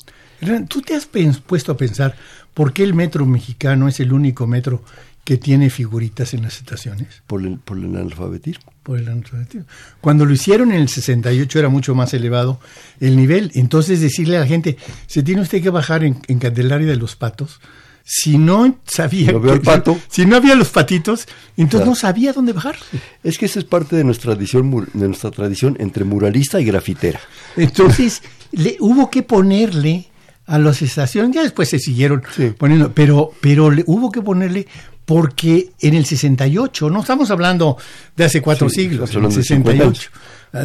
[0.67, 2.15] ¿Tú te has puesto a pensar
[2.53, 4.83] por qué el metro mexicano es el único metro
[5.27, 7.21] que tiene figuritas en las estaciones.
[7.27, 8.71] Por el, por el analfabetismo.
[8.81, 9.65] Por el analfabetismo.
[9.99, 12.61] Cuando lo hicieron en el 68 era mucho más elevado
[13.01, 13.51] el nivel.
[13.53, 17.59] Entonces decirle a la gente, se tiene usted que bajar en, Candelaria de los Patos.
[18.09, 19.99] Si no sabía el pato.
[20.09, 22.77] si no había los patitos, entonces no sabía dónde bajar.
[23.21, 27.19] Es que esa es parte de nuestra tradición, de nuestra tradición entre muralista y grafitera.
[27.57, 28.21] Entonces
[28.53, 30.07] le, hubo que ponerle
[30.45, 32.23] a las estaciones, ya después se siguieron
[32.57, 34.67] poniendo, pero, pero le, hubo que ponerle
[35.03, 37.75] porque en el 68, no estamos hablando
[38.15, 40.09] de hace cuatro siglos, en el 68,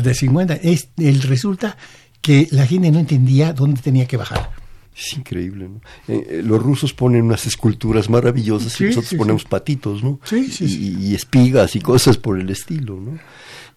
[0.00, 1.76] de 50, es, el, resulta
[2.20, 4.61] que la gente no entendía dónde tenía que bajar.
[4.94, 5.80] Es increíble, ¿no?
[6.06, 10.20] Eh, eh, los rusos ponen unas esculturas maravillosas y nosotros ponemos patitos, ¿no?
[10.30, 13.18] Y, y, espigas y cosas por el estilo, ¿no?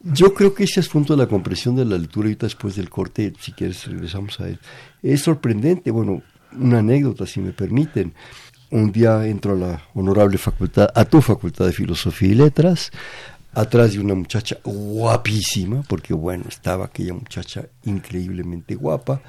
[0.04, 3.34] Yo creo que ese asunto de la comprensión de la lectura, ahorita después del corte,
[3.40, 4.60] si quieres regresamos a él,
[5.02, 5.90] es sorprendente.
[5.90, 8.14] Bueno, una anécdota, si me permiten
[8.72, 12.92] un día entro a la honorable facultad, a tu facultad de filosofía y letras,
[13.54, 19.22] atrás de una muchacha guapísima, porque bueno, estaba aquella muchacha increíblemente guapa.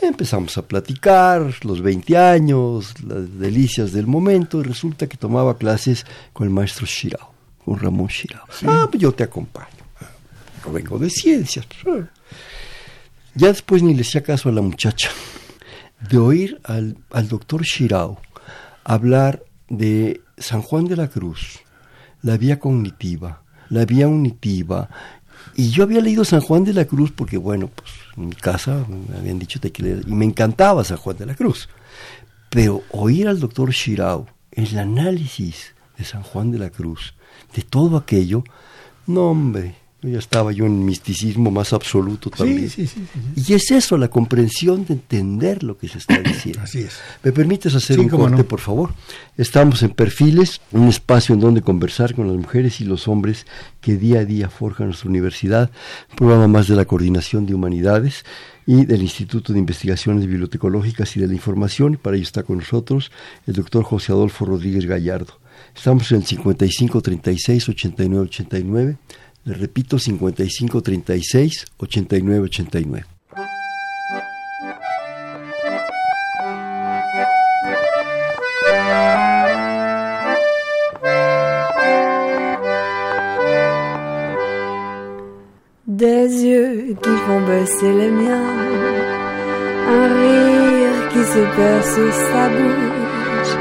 [0.00, 6.06] Empezamos a platicar, los 20 años, las delicias del momento, y resulta que tomaba clases
[6.32, 7.32] con el maestro Shirao,
[7.64, 8.44] con Ramón Shirao.
[8.66, 9.68] Ah, pues yo te acompaño.
[10.64, 11.66] Yo vengo de ciencias.
[11.86, 12.08] Ah.
[13.34, 15.10] Ya después ni le hacía caso a la muchacha.
[16.10, 18.20] De oír al, al doctor Shirao
[18.84, 21.60] hablar de San Juan de la Cruz,
[22.22, 24.88] la vía cognitiva, la vía unitiva.
[25.54, 28.86] Y yo había leído San Juan de la Cruz porque, bueno, pues en mi casa
[28.88, 31.68] me habían dicho que leer, y me encantaba San Juan de la Cruz.
[32.50, 37.14] Pero oír al doctor Shirao el análisis de San Juan de la Cruz,
[37.54, 38.44] de todo aquello,
[39.06, 39.76] no, hombre,
[40.10, 42.70] ya estaba yo en misticismo más absoluto también.
[43.36, 46.60] y es eso, la comprensión de entender lo que se está diciendo.
[46.62, 46.98] Así es.
[47.22, 48.94] ¿Me permites hacer un corte, por favor?
[49.36, 53.46] Estamos en Perfiles, un espacio en donde conversar con las mujeres y los hombres
[53.80, 55.70] que día a día forjan nuestra universidad,
[56.10, 58.24] un programa más de la Coordinación de Humanidades
[58.66, 61.96] y del Instituto de Investigaciones Bibliotecológicas y de la Información.
[62.00, 63.12] Para ello está con nosotros
[63.46, 65.38] el doctor José Adolfo Rodríguez Gallardo.
[65.74, 68.96] Estamos en el 55 36 89 89
[69.44, 73.02] le repito, 55 36 89 89.
[85.86, 88.56] Des yeux qui font baisser les miens,
[89.88, 93.56] un rire qui se perd sur sa bouche.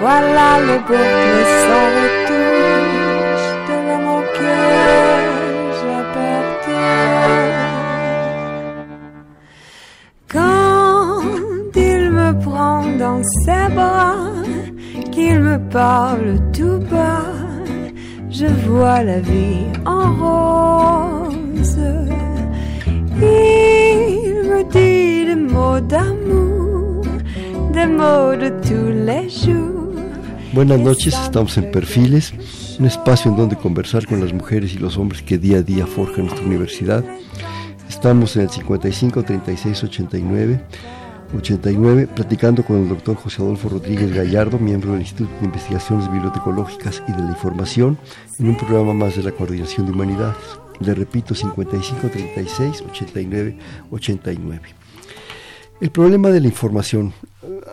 [0.00, 2.69] Voilà le portrait sans retouche
[13.00, 14.34] dans ses bras,
[15.10, 17.32] qu'il me parle tout bas,
[18.30, 21.80] je vois la vie en rose.
[23.16, 27.06] Il me dit des mots d'amour,
[27.72, 29.94] des mots de tous les jours.
[30.52, 32.34] Buenas noches, estamos en Perfiles,
[32.78, 35.86] un espacio en donde conversar con las mujeres y los hombres que día a día
[35.86, 37.02] forjan nuestra universidad.
[37.88, 40.60] Estamos en el 55 36 89
[41.36, 47.02] 89, platicando con el doctor José Adolfo Rodríguez Gallardo, miembro del Instituto de Investigaciones Bibliotecológicas
[47.08, 47.98] y de la Información,
[48.38, 50.36] en un programa más de la Coordinación de Humanidades.
[50.80, 53.58] Le repito, 55 36 89
[53.90, 54.62] 89.
[55.80, 57.12] El problema de la información,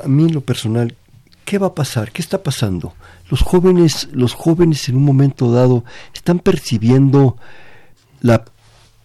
[0.04, 0.96] a mí en lo personal,
[1.44, 2.12] ¿qué va a pasar?
[2.12, 2.94] ¿Qué está pasando?
[3.30, 7.38] Los jóvenes, los jóvenes en un momento dado están percibiendo
[8.22, 8.46] la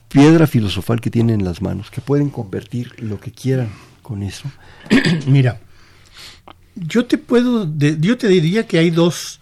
[0.08, 3.70] piedra filosofal que tienen en las manos, que pueden convertir lo que quieran
[4.02, 4.50] con eso?
[5.26, 5.60] Mira,
[6.74, 9.40] yo te puedo, yo te diría que hay dos,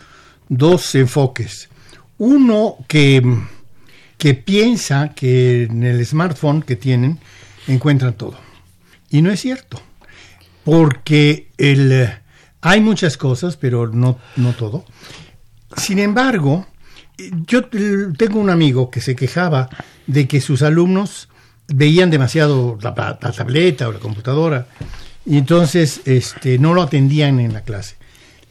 [0.49, 1.69] dos enfoques.
[2.19, 3.23] Uno que,
[4.19, 7.19] que piensa que en el smartphone que tienen
[7.67, 8.39] encuentran todo.
[9.11, 9.81] Y no es cierto.
[10.65, 12.09] Porque el,
[12.61, 14.85] hay muchas cosas, pero no, no todo.
[15.77, 16.67] Sin embargo,
[17.47, 19.69] yo tengo un amigo que se quejaba
[20.07, 21.30] de que sus alumnos
[21.75, 24.67] veían demasiado la, tableta o la computadora
[25.25, 27.97] y entonces este, no lo atendían en la clase.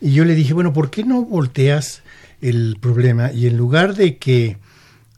[0.02, 2.04] Y yo le dije, bueno, ¿por qué no volteas
[2.42, 4.58] el problema y en lugar de que,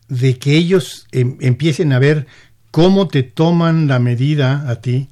[0.07, 2.25] de que ellos em, empiecen a ver
[2.71, 5.09] cómo te toman la medida a ti,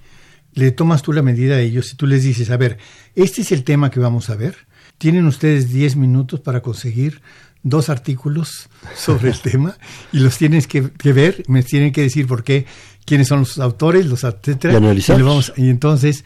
[0.53, 2.77] le tomas tú la medida a ellos y tú les dices, a ver,
[3.15, 4.55] este es el tema que vamos a ver.
[4.97, 7.21] Tienen ustedes 10 minutos para conseguir
[7.64, 9.78] dos artículos sobre el tema
[10.12, 10.82] y los tienes que,
[11.12, 12.66] ver, me tienen que decir por qué,
[13.05, 14.80] quiénes son los autores, los etcétera.
[14.93, 16.24] Y, y entonces,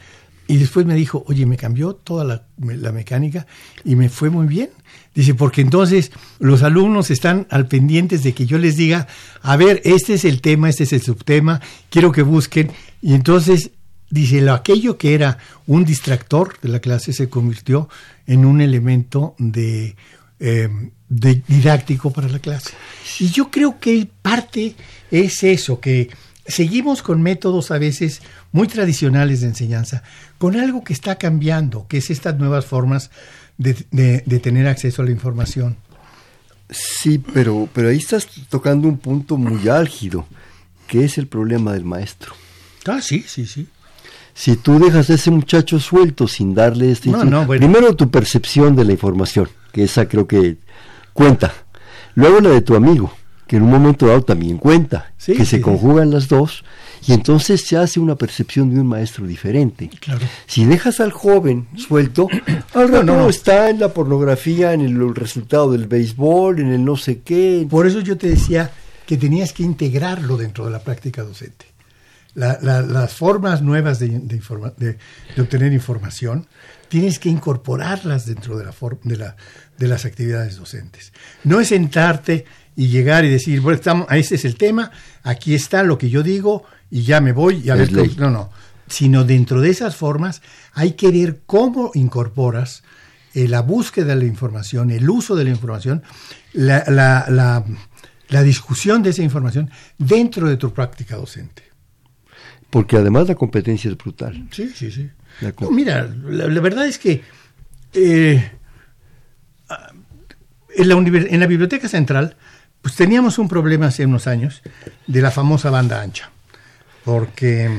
[0.47, 3.47] y después me dijo, oye, me cambió toda la, la, mecánica
[3.85, 4.69] y me fue muy bien.
[5.15, 9.07] Dice, porque entonces los alumnos están al pendientes de que yo les diga,
[9.41, 12.71] a ver, este es el tema, este es el subtema, quiero que busquen.
[13.01, 13.71] Y entonces,
[14.09, 17.89] dice, lo, aquello que era un distractor de la clase se convirtió
[18.25, 19.95] en un elemento de
[20.45, 20.67] eh,
[21.07, 22.71] didáctico para la clase.
[23.19, 24.75] Y yo creo que parte
[25.09, 26.09] es eso, que
[26.45, 28.21] seguimos con métodos a veces
[28.51, 30.03] muy tradicionales de enseñanza,
[30.37, 33.09] con algo que está cambiando, que es estas nuevas formas
[33.57, 33.73] de,
[34.41, 35.77] tener acceso a la información.
[36.69, 40.27] Sí, pero, pero ahí estás tocando un punto muy álgido,
[40.87, 42.33] que es el problema del maestro.
[42.85, 43.67] Ah, sí, sí, sí.
[44.33, 47.11] Si tú dejas a ese muchacho suelto sin darle este...
[47.47, 50.57] Primero tu percepción de la información que esa creo que
[51.11, 51.51] cuenta.
[52.15, 53.11] Luego la de tu amigo,
[53.47, 56.63] que en un momento dado también cuenta, que se conjugan las dos
[57.05, 59.89] y entonces se hace una percepción de un maestro diferente.
[60.45, 62.29] Si dejas al joven suelto,
[62.73, 67.19] al no, está en la pornografía, en el, resultado del béisbol, en el no sé
[67.19, 67.67] qué.
[67.69, 68.71] Por eso yo te decía
[69.05, 71.65] que tenías que integrarlo dentro de la práctica docente.
[72.35, 74.97] las formas nuevas de, de,
[75.41, 76.47] obtener información
[76.89, 78.73] tienes que incorporarlas dentro de la,
[79.03, 79.35] de la,
[79.77, 81.13] de las actividades docentes.
[81.43, 84.91] No es sentarte y llegar y decir, bueno, estamos, ese es el tema,
[85.23, 88.49] aquí está lo que yo digo y ya me voy y a ver No, no.
[88.87, 90.41] Sino dentro de esas formas
[90.73, 92.83] hay que ver cómo incorporas
[93.33, 96.03] eh, la búsqueda de la información, el uso de la información,
[96.53, 97.63] la, la,
[98.29, 101.63] la, discusión de esa información dentro de tu práctica docente.
[102.69, 104.47] Porque además la competencia es brutal.
[104.51, 105.09] Sí, sí, sí.
[105.71, 107.21] Mira, la, verdad es que
[107.93, 108.51] eh,
[110.75, 112.35] en la, en la Biblioteca Central,
[112.81, 114.61] pues teníamos un problema hace unos años
[115.07, 116.31] de la famosa banda ancha,
[117.05, 117.69] porque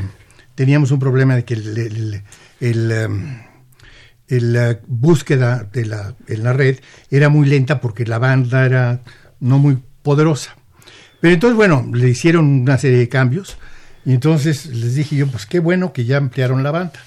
[0.55, 2.23] teníamos un problema de que el,
[4.29, 5.83] la búsqueda de
[6.29, 6.79] en la red
[7.11, 9.03] era muy lenta porque la banda era
[9.41, 10.57] no muy poderosa.
[11.21, 13.59] Pero entonces, bueno, le hicieron una serie de cambios
[14.05, 17.01] y entonces les dije yo, pues qué bueno que ya ampliaron la banda.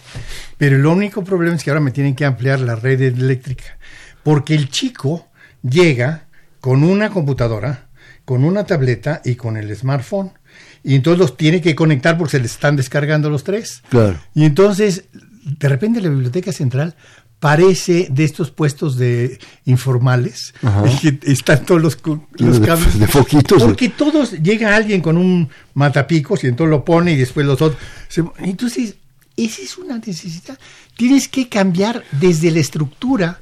[0.58, 3.78] Pero el único problema es que ahora me tienen que ampliar la red eléctrica,
[4.24, 5.28] porque el chico
[5.62, 6.28] llega
[6.60, 7.88] con una computadora,
[8.26, 10.32] con una tableta y con el smartphone.
[10.84, 13.84] Y entonces los tiene que conectar porque se les están descargando los tres.
[13.90, 14.18] Claro.
[14.34, 15.06] Y entonces,
[15.44, 16.96] de repente la biblioteca central
[17.40, 20.54] parece de estos puestos de informales
[21.02, 21.98] que están todos los,
[22.38, 23.00] los cables.
[23.00, 27.46] de, foquitos porque todos llega alguien con un matapicos y entonces lo pone y después
[27.46, 27.80] los otros.
[28.40, 28.96] Entonces
[29.36, 30.58] esa es una necesidad.
[30.96, 33.40] Tienes que cambiar desde la estructura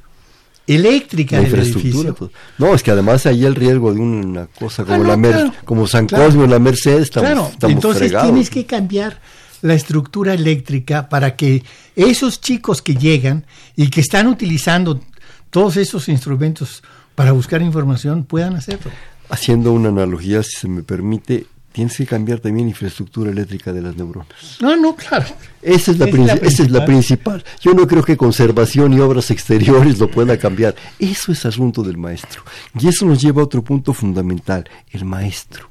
[0.66, 2.14] eléctrica del edificio.
[2.14, 2.30] Pues.
[2.58, 6.06] No, es que además hay el riesgo de una cosa como ah, la como San
[6.06, 7.50] Cosme la Merced, estamos, claro.
[7.62, 9.20] Entonces tienes que cambiar
[9.62, 11.62] la estructura eléctrica para que
[11.94, 15.00] esos chicos que llegan y que están utilizando
[15.50, 16.82] todos esos instrumentos
[17.14, 18.90] para buscar información puedan hacerlo.
[19.28, 23.96] Haciendo una analogía, si se me permite, tienes que cambiar también infraestructura eléctrica de las
[23.96, 24.58] neuronas.
[24.60, 25.26] No, no, claro.
[25.60, 27.44] Esa es la, esa es la principal.
[27.60, 30.74] Yo no creo que conservación y obras exteriores lo pueda cambiar.
[30.98, 32.42] Eso es asunto del maestro.
[32.78, 35.68] Y eso nos lleva a otro punto fundamental, el maestro.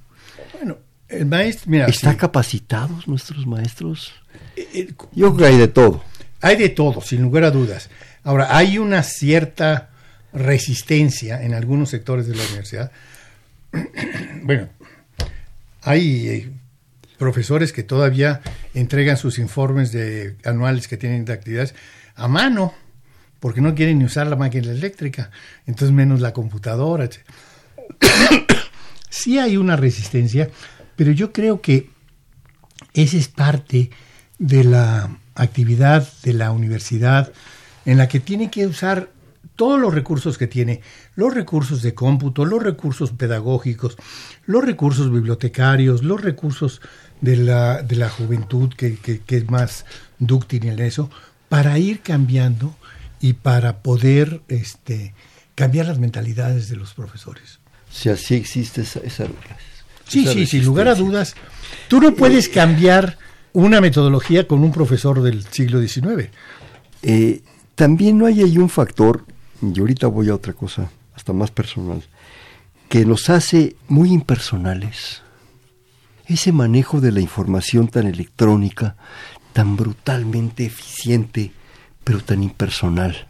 [1.07, 1.85] El maestro, mira.
[1.85, 4.13] ¿Están capacitados nuestros maestros?
[5.13, 6.03] Yo creo que hay de todo.
[6.41, 7.89] Hay de todo, sin lugar a dudas.
[8.23, 9.89] Ahora, hay una cierta
[10.33, 12.91] resistencia en algunos sectores de la universidad.
[14.43, 14.69] bueno,
[15.81, 16.49] hay eh,
[17.17, 18.41] profesores que todavía
[18.73, 21.73] entregan sus informes de anuales que tienen de actividades
[22.15, 22.73] a mano,
[23.39, 25.31] porque no quieren ni usar la máquina eléctrica,
[25.65, 27.09] entonces menos la computadora.
[29.09, 30.49] sí hay una resistencia,
[30.95, 31.89] pero yo creo que
[32.93, 33.89] esa es parte
[34.39, 37.31] de la actividad de la universidad
[37.85, 39.09] en la que tiene que usar
[39.55, 40.81] todos los recursos que tiene,
[41.15, 43.95] los recursos de cómputo, los recursos pedagógicos,
[44.45, 46.81] los recursos bibliotecarios, los recursos
[47.21, 49.85] de la, de la juventud que, es más
[50.19, 51.09] dúctil en eso,
[51.47, 52.75] para ir cambiando
[53.21, 55.13] y para poder este,
[55.55, 57.59] cambiar las mentalidades de los profesores.
[57.89, 59.27] sea, sí existe esa, esa,
[60.07, 61.35] Sí, sí, sin lugar a dudas.
[61.87, 63.17] Tú no puedes cambiar
[63.53, 66.29] una metodología con un profesor del siglo XIX.
[67.01, 67.41] Eh,
[67.75, 69.25] también no hay ahí un factor,
[69.61, 72.03] y ahorita voy a otra cosa, hasta más personal,
[72.89, 75.21] que nos hace muy impersonales.
[76.27, 78.95] Ese manejo de la información tan electrónica,
[79.53, 81.51] tan brutalmente eficiente,
[82.03, 83.27] pero tan impersonal.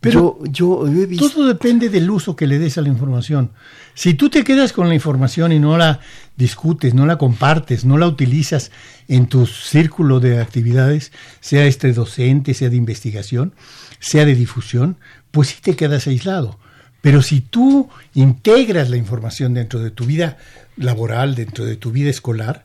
[0.00, 1.28] Pero yo, yo, yo he visto...
[1.28, 3.50] Todo depende del uso que le des a la información.
[3.94, 6.00] Si tú te quedas con la información y no la
[6.36, 8.70] discutes, no la compartes, no la utilizas
[9.08, 13.52] en tu círculo de actividades, sea este docente, sea de investigación,
[13.98, 14.96] sea de difusión,
[15.30, 16.58] pues sí te quedas aislado.
[17.02, 20.38] Pero si tú integras la información dentro de tu vida
[20.76, 22.64] laboral, dentro de tu vida escolar,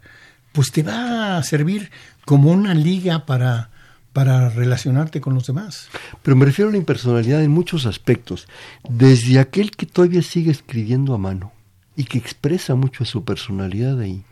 [0.51, 1.91] pues te va a servir
[2.23, 3.71] como una liga para,
[4.15, 5.89] para relacionarte con los demás.
[6.23, 8.47] Pero me refiero a la impersonalidad en muchos aspectos.
[8.87, 11.51] Desde aquel que todavía sigue escribiendo a mano
[11.97, 14.23] y que expresa mucho su personalidad ahí,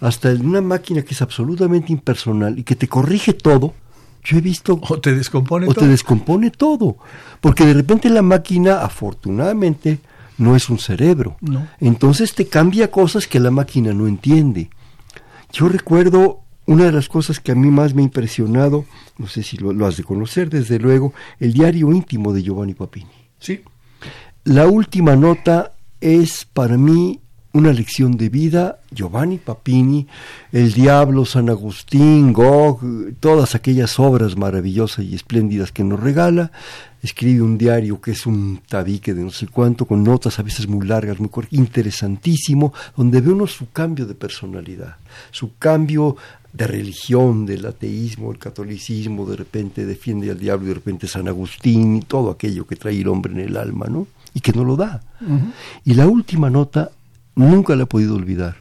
[0.00, 3.74] hasta una máquina que es absolutamente impersonal y que te corrige todo.
[4.24, 4.80] Yo he visto...
[4.82, 5.84] O te descompone o todo.
[5.84, 6.96] te descompone todo.
[7.40, 10.00] Porque de repente la máquina, afortunadamente,
[10.36, 11.36] no es un cerebro.
[11.40, 11.64] No.
[11.78, 14.68] Entonces te cambia cosas que la máquina no entiende.
[15.52, 18.84] Yo recuerdo una de las cosas que a mí más me ha impresionado,
[19.16, 22.74] no sé si lo, lo has de conocer, desde luego, el diario íntimo de Giovanni
[22.74, 23.10] Papini.
[23.38, 23.62] Sí.
[24.44, 27.20] La última nota es para mí
[27.52, 30.06] una lección de vida, Giovanni Papini,
[30.52, 32.80] El Diablo, San Agustín, Gog,
[33.20, 36.52] todas aquellas obras maravillosas y espléndidas que nos regala.
[37.02, 40.68] Escribe un diario que es un tabique de no sé cuánto, con notas a veces
[40.68, 44.96] muy largas, muy cortas, interesantísimo, donde ve uno su cambio de personalidad,
[45.30, 46.16] su cambio
[46.52, 51.28] de religión, del ateísmo, el catolicismo, de repente defiende al diablo y de repente San
[51.28, 54.06] Agustín y todo aquello que trae el hombre en el alma, ¿no?
[54.34, 55.00] Y que no lo da.
[55.84, 56.90] Y la última nota
[57.46, 58.56] nunca la he podido olvidar.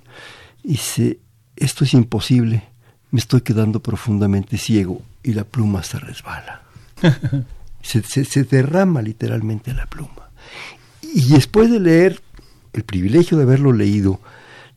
[0.64, 1.20] Dice,
[1.56, 2.64] esto es imposible,
[3.12, 6.62] me estoy quedando profundamente ciego y la pluma se resbala.
[7.82, 10.30] se, se, se derrama literalmente la pluma.
[11.02, 12.22] Y después de leer,
[12.74, 14.20] el privilegio de haberlo leído,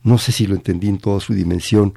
[0.02, 1.94] no sé si lo entendí en toda su dimensión,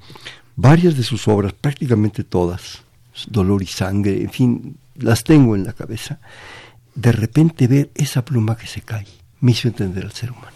[0.55, 2.83] varias de sus obras, prácticamente todas,
[3.27, 6.19] Dolor y Sangre, en fin, las tengo en la cabeza,
[6.95, 9.07] de repente ver esa pluma que se cae,
[9.39, 10.52] me hizo entender al ser humano.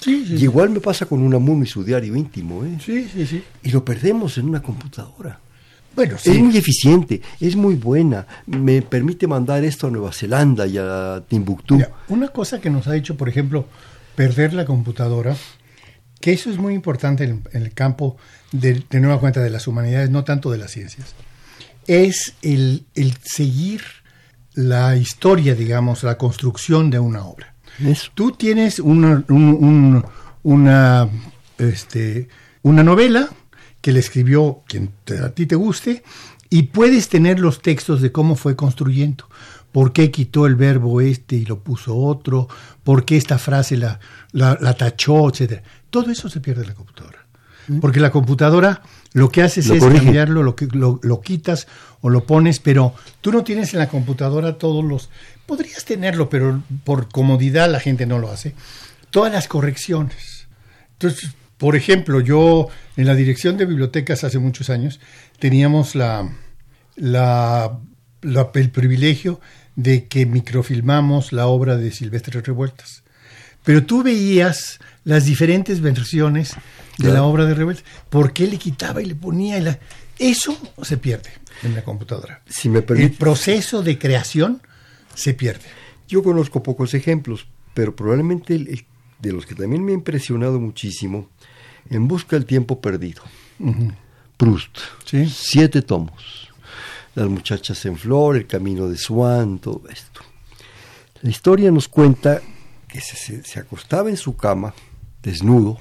[0.00, 2.78] Sí, sí, Y igual me pasa con Unamuno y su diario íntimo, ¿eh?
[2.84, 3.42] sí, sí, sí.
[3.62, 5.40] Y lo perdemos en una computadora.
[5.94, 10.76] Bueno, Es muy eficiente, es muy buena, me permite mandar esto a Nueva Zelanda y
[10.76, 11.76] a Timbuktu.
[11.76, 13.66] Mira, una cosa que nos ha hecho, por ejemplo,
[14.14, 15.34] perder la computadora,
[16.20, 18.18] que eso es muy importante en, en el campo
[18.52, 21.14] de, de nueva cuenta de las humanidades, no tanto de las ciencias,
[21.86, 23.80] es el, el seguir
[24.52, 27.54] la historia, digamos, la construcción de una obra.
[28.14, 30.04] Tú tienes una, un- un-
[30.42, 31.08] una,
[31.58, 32.28] este,
[32.62, 33.28] una novela
[33.80, 36.02] que le escribió quien te- a ti te guste
[36.50, 39.28] y puedes tener los textos de cómo fue construyendo.
[39.72, 42.48] ¿Por qué quitó el verbo este y lo puso otro?
[42.82, 44.00] ¿Por qué esta frase la,
[44.32, 45.62] la, la tachó, etcétera?
[45.90, 47.25] Todo eso se pierde en la computadora.
[47.80, 50.04] Porque la computadora lo que haces Lo es corrige.
[50.04, 51.66] cambiarlo, lo, que, lo, lo quitas
[52.00, 55.10] o lo pones, pero tú no tienes en la computadora todos los...
[55.46, 58.54] Podrías tenerlo, pero por comodidad la gente no lo hace.
[59.10, 60.46] Todas las correcciones.
[60.92, 65.00] Entonces, por ejemplo, yo en la dirección de bibliotecas hace muchos años
[65.38, 66.28] teníamos la,
[66.96, 67.78] la,
[68.22, 69.40] la- el privilegio
[69.76, 73.02] de que microfilmamos la obra de Silvestre Revueltas.
[73.64, 76.54] Pero tú veías las diferentes versiones
[76.98, 77.84] de la obra de Revueltas.
[78.10, 79.56] ¿Por qué le quitaba y le ponía?
[79.56, 79.78] y la-
[80.18, 81.30] Eso se pierde
[81.62, 82.42] en la computadora.
[82.48, 84.60] Si me El proceso de creación
[85.14, 85.64] se pierde.
[86.08, 88.84] yo conozco pocos ejemplos, pero probablemente el- el-
[89.20, 91.30] de los que también me ha impresionado muchísimo,
[91.88, 93.22] En busca del tiempo perdido.
[94.36, 94.76] Proust.
[95.04, 95.26] Sí.
[95.32, 96.48] Siete tomos.
[97.14, 100.20] Las muchachas en flor, el camino de Swan, todo esto.
[101.22, 102.42] La historia nos cuenta
[102.88, 104.74] que se, se- se acostaba en su cama,
[105.26, 105.76] desnudo,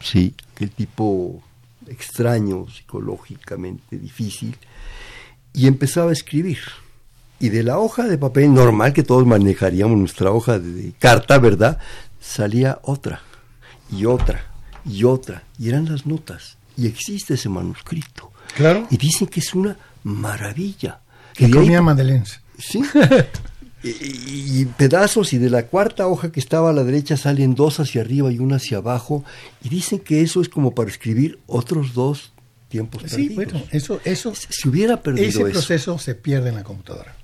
[0.00, 1.42] sí, aquel tipo
[1.86, 4.56] extraño, psicológicamente difícil,
[5.52, 6.58] y empezaba a escribir.
[7.38, 11.38] Y de la hoja de papel normal que todos manejaríamos, nuestra hoja de, de carta,
[11.38, 11.78] ¿verdad?
[12.18, 13.20] Salía otra,
[13.92, 14.46] y otra,
[14.86, 16.56] y otra, y eran las notas.
[16.78, 18.32] Y existe ese manuscrito.
[18.56, 18.86] Claro.
[18.90, 21.00] Y dicen que es una maravilla.
[21.34, 22.40] Que comía Madeleines.
[22.58, 22.82] Sí.
[23.90, 28.00] y, pedazos y de la cuarta hoja que estaba a la derecha salen dos hacia
[28.02, 29.24] arriba y una hacia abajo
[29.62, 32.32] y dicen que eso es como para escribir otros dos
[32.68, 33.34] tiempos Sí, perdidos.
[33.52, 37.14] bueno, eso, eso, Si hubiera perdido ese eso proceso se pierde en la computadora.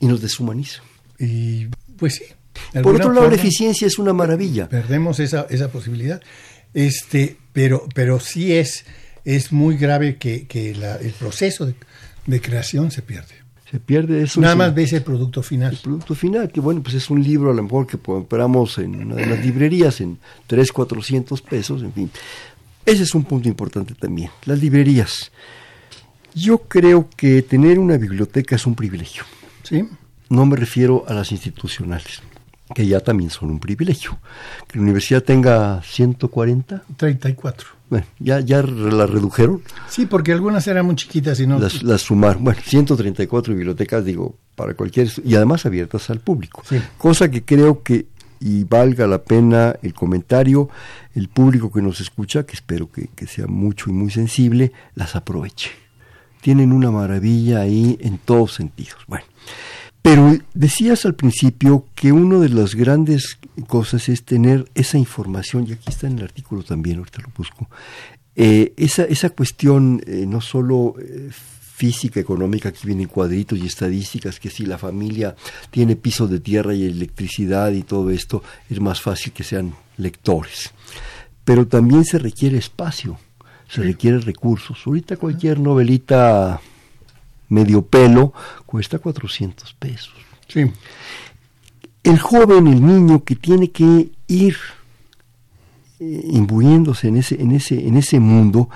[0.00, 0.82] y nos deshumaniza.
[1.18, 2.24] Y pues sí.
[2.82, 4.68] Por otro lado, la eficiencia es una maravilla.
[4.68, 6.20] Perdemos esa, esa posibilidad.
[6.74, 8.84] Este, pero, pero sí es,
[9.24, 11.74] es muy grave que, que el proceso de,
[12.26, 13.34] de creación se pierde
[13.70, 14.40] se pierde eso.
[14.40, 15.72] Nada más ves el producto final.
[15.72, 18.96] El producto final, que bueno, pues es un libro a lo mejor que compramos en
[18.96, 20.18] una de las librerías en
[20.48, 22.10] 3, 400 pesos, en fin.
[22.84, 24.30] Ese es un punto importante también.
[24.44, 25.30] Las librerías.
[26.34, 29.22] Yo creo que tener una biblioteca es un privilegio.
[29.62, 29.88] Sí.
[30.28, 32.22] No me refiero a las institucionales
[32.74, 34.18] que ya también son un privilegio.
[34.66, 36.82] Que la universidad tenga 140.
[36.96, 37.79] 34.
[37.90, 39.62] Bueno, ya, ya la redujeron.
[39.88, 41.58] Sí, porque algunas eran muy chiquitas y no.
[41.58, 42.44] Las, las sumaron.
[42.44, 45.10] Bueno, 134 bibliotecas, digo, para cualquier.
[45.24, 46.62] Y además abiertas al público.
[46.96, 48.06] Cosa que creo que,
[48.38, 50.70] y valga la pena el comentario,
[51.16, 55.16] el público que nos escucha, que espero que, que sea mucho y muy sensible, las
[55.16, 55.70] aproveche.
[56.40, 59.00] Tienen una maravilla ahí en todos sentidos.
[59.08, 59.24] Bueno.
[60.02, 65.72] Pero decías al principio que una de las grandes cosas es tener esa información, y
[65.72, 67.68] aquí está en el artículo también, ahorita lo busco,
[68.34, 74.40] eh, esa, esa cuestión eh, no solo eh, física, económica, aquí vienen cuadritos y estadísticas,
[74.40, 75.34] que si la familia
[75.70, 80.70] tiene piso de tierra y electricidad y todo esto, es más fácil que sean lectores.
[81.44, 83.18] Pero también se requiere espacio,
[83.68, 84.78] se requiere recursos.
[84.86, 86.60] Ahorita cualquier novelita
[87.50, 88.32] medio pelo,
[88.64, 90.14] cuesta 400 pesos.
[90.48, 90.70] Sí.
[92.02, 94.56] El joven, el niño que tiene que ir
[96.00, 98.70] eh, imbuyéndose en ese, en, ese, en ese mundo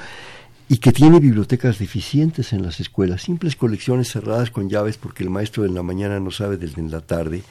[0.68, 5.30] y que tiene bibliotecas deficientes en las escuelas, simples colecciones cerradas con llaves porque el
[5.30, 7.42] maestro de la mañana no sabe desde la tarde.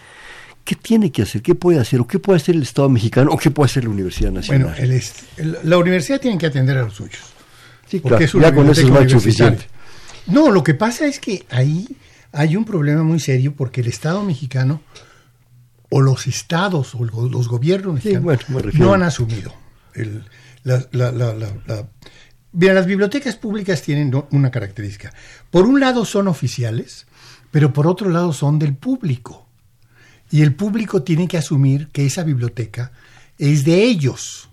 [0.63, 1.41] ¿Qué tiene que hacer?
[1.41, 1.99] ¿Qué puede hacer?
[1.99, 3.32] ¿O qué puede hacer el Estado mexicano?
[3.32, 4.76] ¿O qué puede hacer la Universidad Nacional?
[4.78, 7.21] Bueno, la universidad tiene que atender a los suyos.
[7.88, 9.65] Sí, claro, ya con eso es más suficiente.
[10.28, 11.88] No, lo que pasa es que ahí
[12.32, 14.82] hay un problema muy serio porque el Estado mexicano
[15.89, 18.39] o los estados o los gobiernos mexicanos
[18.74, 19.53] no han asumido.
[19.93, 20.24] El,
[20.63, 20.88] la,
[22.51, 25.13] las bibliotecas públicas tienen una característica.
[25.51, 27.05] Por un lado son oficiales,
[27.51, 29.47] pero por otro lado son del público.
[30.32, 32.91] Y el público tiene que asumir que esa biblioteca
[33.38, 34.49] es de ellos.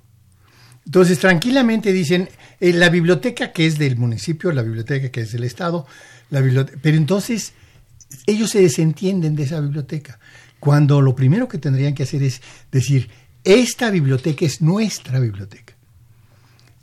[0.91, 2.29] Entonces, tranquilamente dicen,
[2.59, 5.87] eh, la biblioteca que es del municipio, la biblioteca que es del Estado,
[6.31, 6.43] la
[6.83, 7.53] pero entonces
[8.27, 10.19] ellos se desentienden de esa biblioteca,
[10.59, 13.09] cuando lo primero que tendrían que hacer es decir,
[13.45, 15.75] esta biblioteca es nuestra biblioteca.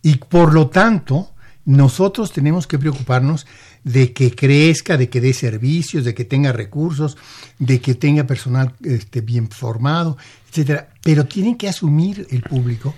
[0.02, 1.34] Y por lo tanto,
[1.66, 3.46] nosotros tenemos que preocuparnos
[3.84, 7.18] de que crezca, de que dé servicios, de que tenga recursos,
[7.60, 10.16] de que tenga personal este, bien formado,
[10.50, 10.94] etcétera.
[11.04, 12.96] Pero tienen que asumir el público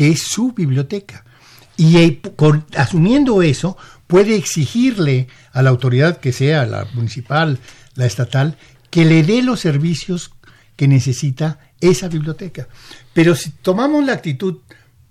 [0.00, 1.26] que es su biblioteca.
[1.76, 2.22] Y
[2.74, 3.76] asumiendo eso,
[4.06, 7.58] puede exigirle a la autoridad, que sea la municipal,
[7.96, 8.56] la estatal,
[8.88, 10.30] que le dé los servicios
[10.74, 12.66] que necesita esa biblioteca.
[13.12, 14.60] Pero si tomamos la actitud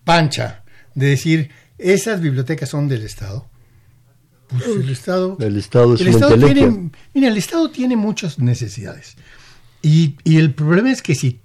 [0.04, 0.64] pancha
[0.96, 3.48] de decir, esas bibliotecas son del Estado,
[4.48, 5.38] pues el Estado...
[5.40, 9.18] El Estado es el Estado tiene, Mira, el Estado tiene muchas necesidades.
[9.84, 11.42] Y, y el problema es que si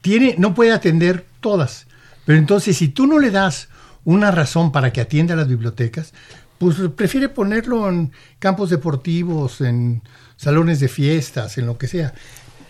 [0.00, 1.86] tiene, no puede atender todas.
[2.24, 3.68] Pero entonces, si tú no le das
[4.04, 6.12] una razón para que atienda a las bibliotecas,
[6.58, 10.02] pues prefiere ponerlo en campos deportivos, en
[10.36, 12.14] salones de fiestas, en lo que sea.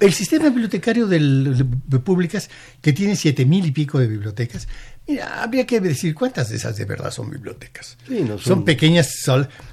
[0.00, 1.64] El sistema bibliotecario de,
[2.04, 2.50] públicas,
[2.80, 4.66] que tiene siete mil y pico de bibliotecas,
[5.06, 7.98] mira, habría que decir cuántas de esas de verdad son bibliotecas.
[8.08, 8.38] son...
[8.38, 9.10] son pequeñas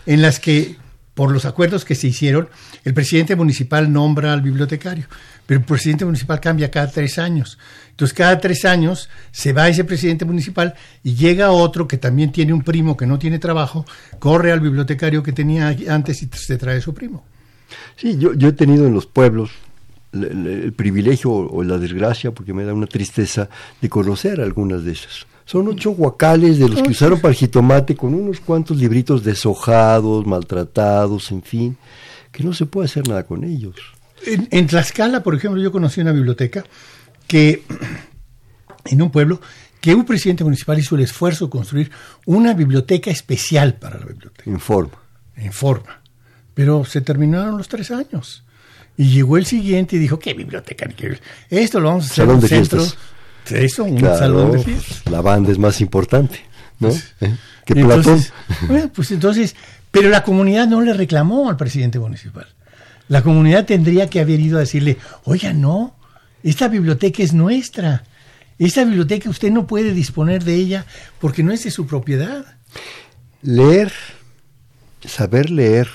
[0.06, 0.76] en las que,
[1.14, 2.50] por los acuerdos que se hicieron,
[2.84, 5.08] el presidente municipal nombra al bibliotecario,
[5.46, 7.58] pero el presidente municipal cambia cada tres años.
[8.00, 10.74] Entonces, cada tres años se va ese presidente municipal
[11.04, 13.86] y llega otro que también tiene un primo que no tiene trabajo,
[14.20, 17.26] corre al bibliotecario que tenía antes y se trae su primo.
[17.98, 19.52] Sí, yo, yo he tenido en los pueblos
[20.14, 23.50] el, privilegio o, la desgracia, porque me da una tristeza,
[23.82, 25.28] de conocer algunas de esas.
[25.44, 30.26] Son ocho guacales de los que usaron para el jitomate con unos cuantos libritos deshojados,
[30.26, 31.78] maltratados, en fin,
[32.32, 33.76] que no se puede hacer nada con ellos.
[34.26, 36.64] En, en Tlaxcala, por ejemplo, yo conocí una biblioteca
[37.30, 37.64] que
[38.86, 39.40] en un pueblo
[39.80, 41.92] que un presidente municipal hizo el esfuerzo de construir
[42.26, 44.50] una biblioteca especial para la biblioteca.
[44.50, 44.98] En forma.
[45.38, 46.02] En forma.
[46.54, 48.44] Pero se terminaron los tres años.
[48.98, 50.90] Y llegó el siguiente y dijo, ¿qué biblioteca?
[51.50, 52.86] Esto lo vamos a hacer en un centro.
[53.50, 55.04] Eso, un salón de fiestas.
[55.10, 56.42] La banda es más importante,
[56.80, 56.90] ¿no?
[56.90, 57.36] ¿Eh?
[57.64, 58.22] Que Platón.
[58.68, 59.56] Bueno, pues entonces,
[59.92, 62.48] pero la comunidad no le reclamó al presidente municipal.
[63.08, 65.96] La comunidad tendría que haber ido a decirle, oiga, no,
[66.44, 68.04] esta biblioteca es nuestra.
[68.58, 70.86] Esta biblioteca usted no puede disponer de ella
[71.20, 72.58] porque no es de su propiedad.
[73.42, 73.92] Leer,
[75.06, 75.90] saber leer,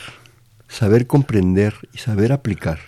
[0.68, 2.78] saber comprender y saber aplicar.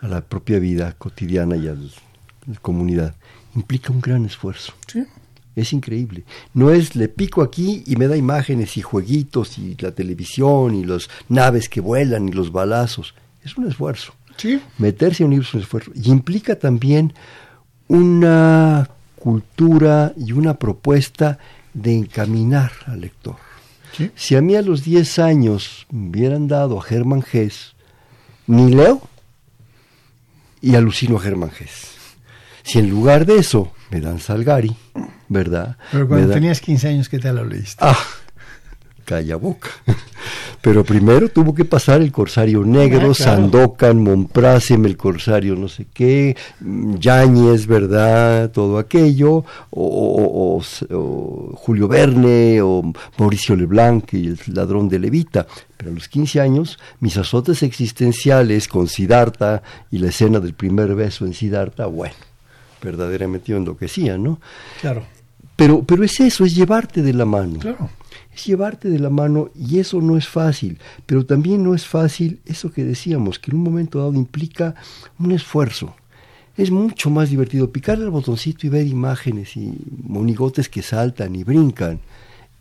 [0.00, 3.14] a la propia vida cotidiana y a la comunidad,
[3.54, 4.74] implica un gran esfuerzo.
[4.86, 5.02] Sí.
[5.56, 6.24] Es increíble.
[6.52, 10.84] No es le pico aquí y me da imágenes y jueguitos y la televisión y
[10.84, 13.14] las naves que vuelan y los balazos.
[13.42, 14.14] Es un esfuerzo.
[14.36, 14.60] Sí.
[14.78, 15.90] Meterse a un libro es un esfuerzo.
[15.94, 17.12] Y implica también
[17.88, 21.38] una cultura y una propuesta
[21.72, 23.36] de encaminar al lector.
[23.96, 24.10] Sí.
[24.16, 27.74] Si a mí a los 10 años me hubieran dado a Germán Gess,
[28.46, 29.00] ni leo
[30.60, 31.94] y alucino a Germán Gess.
[32.62, 34.74] Si en lugar de eso me dan Salgari,
[35.28, 35.76] ¿verdad?
[35.92, 37.76] Pero cuando dan- tenías 15 años, ¿qué tal lo leíste?
[37.84, 37.96] Ah,
[39.04, 39.68] calla boca.
[40.62, 43.14] Pero primero tuvo que pasar el Corsario Negro, Ah, claro.
[43.14, 46.34] Sandokan, Monprasem, el Corsario no sé qué,
[46.98, 48.50] Yáñez, ¿verdad?
[48.50, 52.82] Todo aquello, o, o- o- o Julio Verne, o
[53.18, 55.46] Mauricio Leblanc y el ladrón de Levita.
[55.76, 60.94] Pero a los 15 años, mis azotes existenciales con Siddhartha y la escena del primer
[60.94, 62.14] beso en Siddhartha, bueno,
[62.82, 64.40] verdaderamente yo enloquecía, ¿no?
[64.80, 65.04] Claro,
[65.56, 67.90] Pero, pero es eso, es llevarte de la mano claro.
[68.34, 72.40] Es llevarte de la mano y eso no es fácil, pero también no es fácil
[72.44, 74.74] eso que decíamos, que en un momento dado implica
[75.18, 75.94] un esfuerzo.
[76.56, 79.74] Es mucho más divertido picarle al botoncito y ver imágenes y
[80.04, 82.00] monigotes que saltan y brincan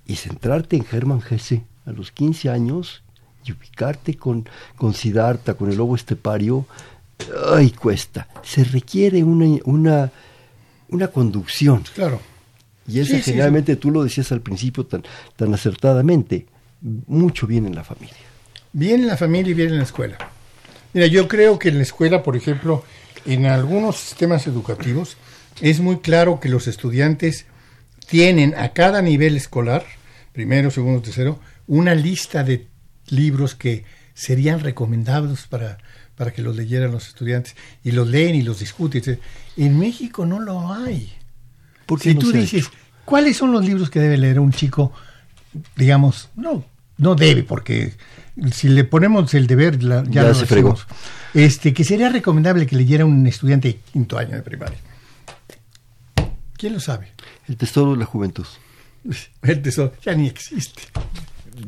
[0.05, 3.03] y centrarte en Germán Gese a los 15 años
[3.45, 4.47] y ubicarte con,
[4.77, 6.65] con Siddhartha, con el lobo estepario,
[7.51, 8.27] ay, cuesta.
[8.41, 10.11] Se requiere una, una,
[10.89, 11.83] una conducción.
[11.93, 12.19] Claro.
[12.87, 15.03] Y esa Sí, sí, generalmente tú lo decías al principio tan,
[15.35, 16.47] tan acertadamente,
[17.07, 18.15] mucho viene en la familia.
[18.73, 20.17] Bien en la familia y bien en la escuela.
[20.93, 22.83] Mira, yo creo que en la escuela, por ejemplo,
[23.25, 25.17] en algunos sistemas educativos,
[25.61, 27.45] es muy claro que los estudiantes
[28.07, 29.85] tienen a cada nivel escolar,
[30.33, 32.67] primero, segundo, tercero, una lista de
[33.07, 35.77] libros que serían recomendados para,
[36.15, 39.19] para que los leyeran los estudiantes y los leen y los discuten.
[39.57, 41.13] En México no lo hay.
[41.85, 42.69] ¿Por qué Si no tú dices?
[43.05, 44.93] ¿cuáles son los libros que debe leer un chico?
[45.75, 46.63] Digamos, no,
[46.97, 47.93] no debe, porque
[48.51, 50.77] si le ponemos el deber, la- ya, Ya lo se fregó.
[51.33, 54.77] Este, que sería recomendable que leyera un estudiante de quinto año de primaria.
[56.57, 57.11] ¿Quién lo sabe?
[57.47, 58.45] El tesoro de la juventud.
[59.41, 60.83] El tesoro ya ni existe.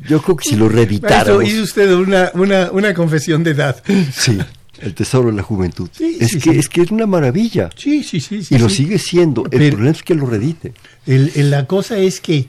[0.08, 1.44] Yo creo que si lo reeditáramos.
[1.44, 3.82] hizo usted una, una, una confesión de edad.
[4.12, 4.38] Sí,
[4.80, 5.88] el tesoro de la juventud.
[5.92, 6.58] Sí, es, sí, que, sí.
[6.58, 7.70] es que es una maravilla.
[7.76, 8.42] Sí, sí, sí.
[8.44, 9.44] sí y lo sigue siendo.
[9.44, 10.74] El Pero- problema es que lo redite.
[11.06, 12.46] El- el- la cosa es que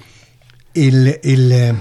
[0.73, 1.73] el, eh,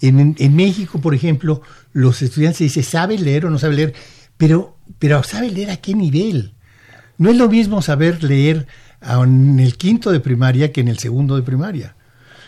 [0.00, 3.94] en, en México, por ejemplo, los estudiantes dicen, ¿sabe leer o no sabe leer?
[4.36, 6.54] Pero, pero ¿sabe leer a qué nivel?
[7.18, 8.66] No es lo mismo saber leer
[9.00, 11.94] en el quinto de primaria que en el segundo de primaria.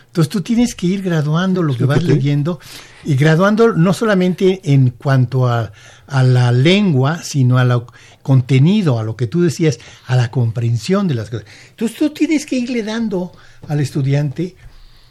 [0.06, 2.60] Entonces tú tienes que ir graduando lo que vas leyendo
[3.04, 5.72] y graduando no solamente en cuanto a,
[6.06, 7.86] a la lengua, sino al
[8.22, 11.46] contenido, a lo que tú decías, a la comprensión de las cosas.
[11.70, 13.32] Entonces tú tienes que irle dando
[13.68, 14.56] al estudiante,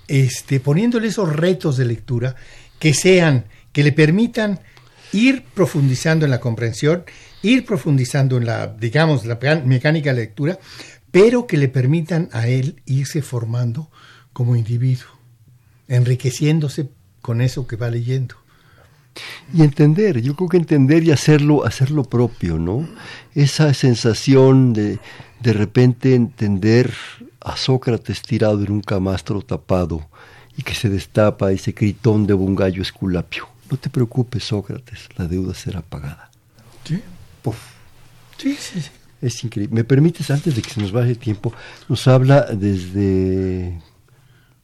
[0.08, 2.36] este, poniéndole esos retos de lectura
[2.80, 4.60] que sean, que le permitan
[5.14, 7.04] ir profundizando en la comprensión,
[7.44, 10.60] ir profundizando en la, digamos, la mecánica de lectura,
[11.12, 13.91] pero que le permitan a él irse formando
[14.34, 15.10] como individuo,
[15.88, 16.89] enriqueciéndose
[17.24, 18.36] con eso que va leyendo.
[19.53, 22.88] Y entender, yo creo que entender y hacerlo, hacerlo propio, ¿no?
[23.34, 24.99] Esa sensación de
[25.43, 26.93] de repente entender
[27.41, 30.07] a Sócrates tirado en un camastro tapado
[30.55, 33.49] y que se destapa ese gritón de un gallo esculapio.
[33.69, 36.32] No te preocupes, Sócrates, la deuda será pagada.
[36.86, 37.01] Sí,
[37.41, 37.57] Puf.
[38.38, 38.82] sí, sí.
[38.82, 38.89] sí.
[39.21, 39.74] Es increíble.
[39.74, 41.53] ¿Me permites, antes de que se nos vaya el tiempo,
[41.88, 43.82] nos habla desde,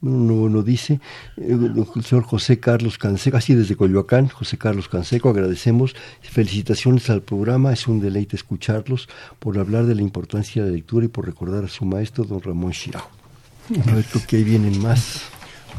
[0.02, 1.00] no, dice,
[1.38, 1.58] eh,
[1.96, 7.74] el señor José Carlos Canseco, así desde Coyoacán, José Carlos Canseco, agradecemos, felicitaciones al programa,
[7.74, 11.66] es un deleite escucharlos, por hablar de la importancia de la lectura y por recordar
[11.66, 13.10] a su maestro, don Ramón Chirao.
[13.86, 15.24] A ver, creo que ahí vienen más,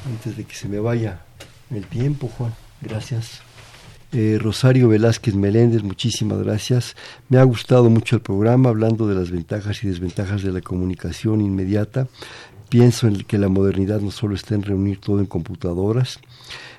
[0.07, 1.23] antes de que se me vaya
[1.71, 2.53] el tiempo, Juan.
[2.83, 3.43] Gracias.
[4.13, 6.97] Eh, Rosario Velázquez Meléndez, muchísimas gracias.
[7.29, 11.41] Me ha gustado mucho el programa, hablando de las ventajas y desventajas de la comunicación
[11.41, 12.09] inmediata.
[12.71, 16.19] Pienso en que la modernidad no solo está en reunir todo en computadoras,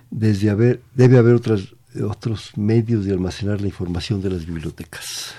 [0.09, 1.61] desde haber, debe haber otras,
[2.03, 5.33] otros medios de almacenar la información de las bibliotecas.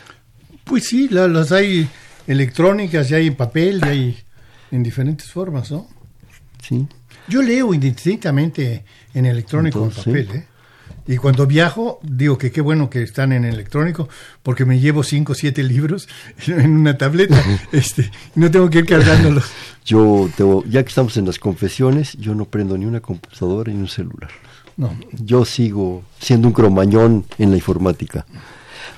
[0.64, 1.88] Pues sí, la- las hay
[2.26, 4.16] electrónicas, ya hay en papel, ya hay
[4.70, 5.88] en diferentes formas, ¿no?
[6.62, 6.86] ¿Sí?
[7.28, 8.84] Yo leo indistintamente
[9.14, 10.46] en electrónico o en papel, ¿eh?
[11.06, 14.08] Y cuando viajo, digo que qué bueno que están en electrónico,
[14.42, 16.08] porque me llevo cinco o siete libros
[16.46, 17.42] en una tableta,
[17.72, 19.44] este, no tengo que ir cargándolos.
[19.84, 23.80] Yo, te- ya que estamos en las confesiones, yo no prendo ni una computadora ni
[23.80, 24.30] un celular.
[24.76, 24.96] No.
[25.12, 28.24] Yo sigo siendo un cromañón en la informática.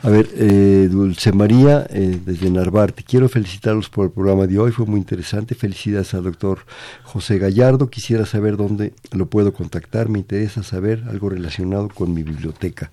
[0.04, 4.70] A ver, eh, Dulce María, eh, desde Narvarte, quiero felicitarlos por el programa de hoy,
[4.70, 5.54] fue muy interesante.
[5.54, 6.66] Felicidades al doctor
[7.04, 7.88] José Gallardo.
[7.88, 12.90] Quisiera saber dónde lo puedo contactar, me interesa saber algo relacionado con mi biblioteca.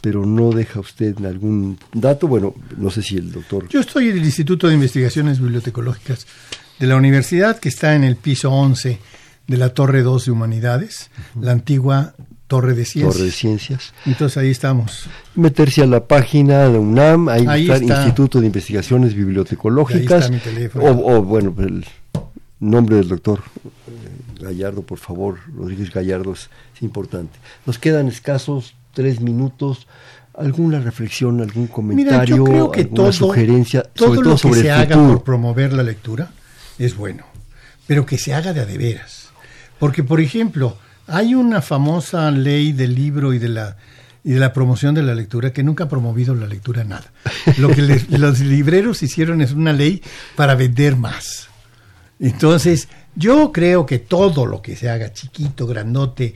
[0.00, 3.68] Pero no deja usted algún dato, bueno, no sé si el doctor...
[3.68, 6.26] Yo estoy en el Instituto de Investigaciones Bibliotecológicas
[6.80, 8.98] de la universidad, que está en el piso 11
[9.46, 12.14] de la Torre 2 de Humanidades, la antigua
[12.48, 13.14] Torre de Ciencias.
[13.14, 13.92] Torre de Ciencias.
[14.06, 15.06] Entonces ahí estamos.
[15.34, 20.30] Meterse a la página de UNAM, ahí, está, el Instituto de Investigaciones Bibliotecológicas.
[20.30, 20.84] Ahí está mi teléfono.
[20.84, 21.84] O, o, bueno, el
[22.58, 27.38] nombre del doctor eh, Gallardo, por favor, Rodríguez Gallardo es, es importante.
[27.66, 29.86] Nos quedan escasos tres minutos.
[30.34, 34.38] ¿Alguna reflexión, algún comentario, Mira, yo creo que alguna todo, sugerencia, todo sobre lo que
[34.38, 36.30] sobre se haga por promover la lectura
[36.78, 37.24] es bueno,
[37.88, 39.30] pero que se haga de a de veras.
[39.80, 40.78] Porque, por ejemplo,
[41.08, 43.76] hay una famosa ley del libro y de la
[44.24, 47.10] y de la promoción de la lectura que nunca ha promovido la lectura nada.
[47.56, 50.02] Lo que les- los libreros hicieron es una ley
[50.36, 51.48] para vender más.
[52.20, 56.34] Entonces, yo creo que todo lo que se haga chiquito, grandote,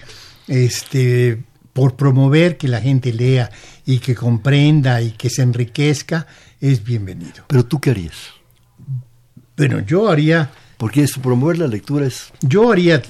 [0.48, 1.42] este,
[1.72, 3.50] por promover que la gente lea
[3.84, 6.26] y que comprenda y que se enriquezca,
[6.60, 7.44] es bienvenido.
[7.48, 8.14] Pero tú qué harías?
[9.56, 10.50] Bueno, yo haría,
[10.82, 13.00] Porque eso, promover la lectura es yo haría,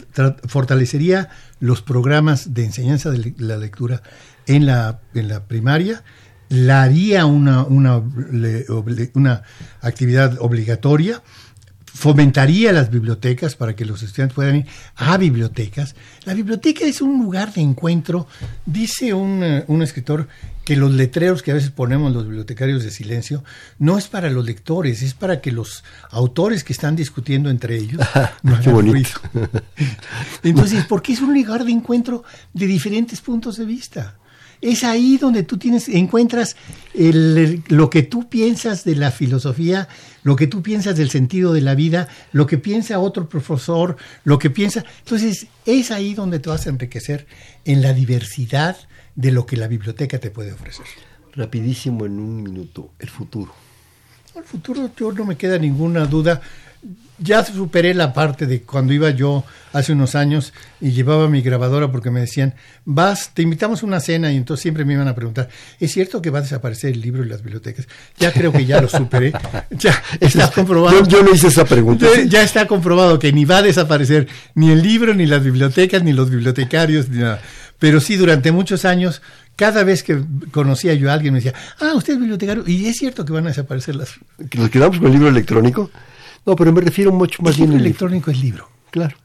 [0.46, 4.02] fortalecería los programas de enseñanza de la lectura
[4.46, 6.04] en la, en la primaria,
[6.50, 8.02] la haría una, una,
[9.14, 9.42] una
[9.80, 11.22] actividad obligatoria,
[11.94, 14.66] fomentaría las bibliotecas para que los estudiantes puedan ir
[14.96, 15.94] a bibliotecas.
[16.24, 18.26] La biblioteca es un lugar de encuentro.
[18.64, 20.26] Dice un, eh, un escritor
[20.64, 23.44] que los letreros que a veces ponemos los bibliotecarios de silencio
[23.78, 28.00] no es para los lectores, es para que los autores que están discutiendo entre ellos
[28.42, 29.20] no Qué bonito.
[29.34, 29.50] ruido.
[30.42, 32.24] Entonces, porque es un lugar de encuentro
[32.54, 34.16] de diferentes puntos de vista.
[34.62, 36.56] Es ahí donde tú tienes, encuentras
[36.94, 39.88] el- el- lo que tú piensas de la filosofía,
[40.22, 44.38] lo que tú piensas del sentido de la vida, lo que piensa otro profesor, lo
[44.38, 44.84] que piensa.
[45.00, 47.26] Entonces, es ahí donde te vas a enriquecer
[47.64, 48.76] en la diversidad
[49.16, 50.86] de lo que la biblioteca te puede ofrecer.
[51.34, 53.54] rapidísimo en un minuto, el futuro.
[54.36, 56.40] El futuro, yo no me queda ninguna duda.
[57.22, 61.90] Ya superé la parte de cuando iba yo hace unos años y llevaba mi grabadora
[61.92, 62.54] porque me decían,
[62.84, 65.48] vas, te invitamos a una cena y entonces siempre me iban a preguntar,
[65.80, 67.86] ¿es cierto que va a desaparecer el libro y las bibliotecas?
[68.18, 69.32] Ya creo que ya lo superé.
[69.70, 71.06] Ya está comprobado.
[71.06, 72.06] Yo, no hice esa pregunta.
[72.16, 76.02] Ya- Ya está comprobado que ni va a desaparecer ni el libro, ni las bibliotecas,
[76.02, 77.40] ni los bibliotecarios, ni nada.
[77.78, 79.22] Pero sí, durante muchos años,
[79.56, 82.96] cada vez que conocía yo a alguien me decía, ah, usted es bibliotecario, y es
[82.96, 84.10] cierto que van a desaparecer las...
[84.50, 85.90] ¿Que ¿Nos quedamos con el libro electrónico?
[86.46, 88.68] No, pero me refiero mucho más el bien libro al electrónico es libro.
[88.90, 89.16] Claro.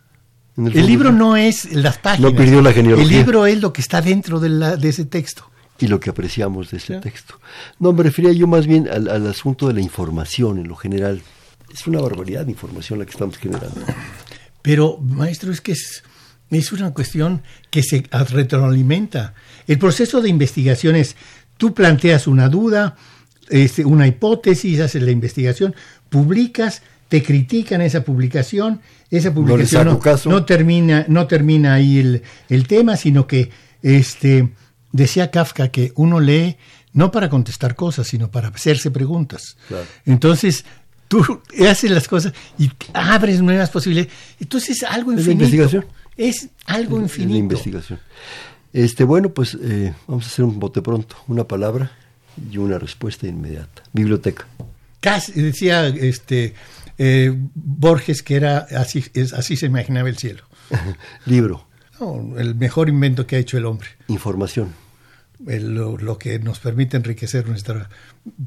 [0.57, 2.31] El libro no es las páginas.
[2.31, 3.05] No perdió la genealogía.
[3.05, 5.49] El libro es lo que está dentro de, la- de ese texto.
[5.79, 6.99] Y lo que apreciamos de ese Sí.
[7.01, 7.39] texto.
[7.79, 11.21] No, me refería yo más bien al, al asunto de la información en lo general.
[11.71, 13.81] Es una barbaridad de información la que estamos generando.
[14.63, 16.03] Pero, maestro, es que es,
[16.49, 19.35] es una cuestión que se retroalimenta.
[19.67, 21.15] El proceso de investigación es,
[21.57, 22.95] tú planteas una duda,
[23.49, 25.75] este, una hipótesis, haces la investigación,
[26.09, 30.29] publicas, te critican esa publicación, esa publicación hago no, caso.
[30.29, 33.49] no termina, no termina ahí el, el tema, sino que
[33.81, 34.49] este,
[34.91, 36.57] decía Kafka que uno lee
[36.93, 39.55] no para contestar cosas, sino para hacerse preguntas.
[39.67, 39.85] Claro.
[40.05, 40.65] Entonces,
[41.07, 44.11] tú haces las cosas y abres nuevas posibilidades.
[44.39, 45.43] Entonces, es algo Es infinito.
[45.45, 45.85] investigación.
[46.17, 47.33] Es algo Es infinito.
[47.33, 47.99] la investigación.
[48.73, 51.15] Este, bueno, pues eh, vamos a hacer un bote pronto.
[51.27, 51.91] Una palabra
[52.51, 53.83] y una respuesta inmediata.
[53.93, 54.47] Biblioteca.
[54.99, 56.55] Casi, decía este
[56.97, 60.43] eh, Borges que era así, es- así se imaginaba el cielo.
[61.25, 61.67] Libro.
[61.99, 63.87] No, el mejor invento que ha hecho el hombre.
[64.07, 64.73] Información.
[65.47, 67.89] El- lo, lo que nos permite enriquecer nuestra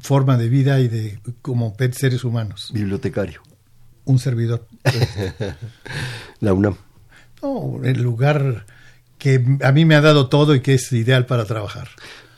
[0.01, 2.71] forma de vida y de como seres humanos.
[2.73, 3.41] Bibliotecario.
[4.05, 4.67] Un servidor.
[6.39, 6.75] La UNAM.
[7.41, 8.65] No, el lugar
[9.17, 11.89] que a mí me ha dado todo y que es ideal para trabajar.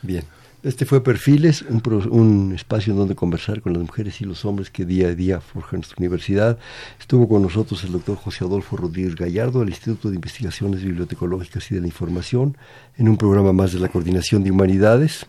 [0.02, 0.24] Bien.
[0.64, 4.86] Este fue Perfiles, un, espacio en donde conversar con las mujeres y los hombres que
[4.86, 6.58] día a día forjan nuestra universidad.
[6.98, 11.74] Estuvo con nosotros el doctor José Adolfo Rodríguez Gallardo del Instituto de Investigaciones Bibliotecológicas y
[11.74, 12.56] de la Información
[12.96, 15.26] en un programa más de la Coordinación de Humanidades.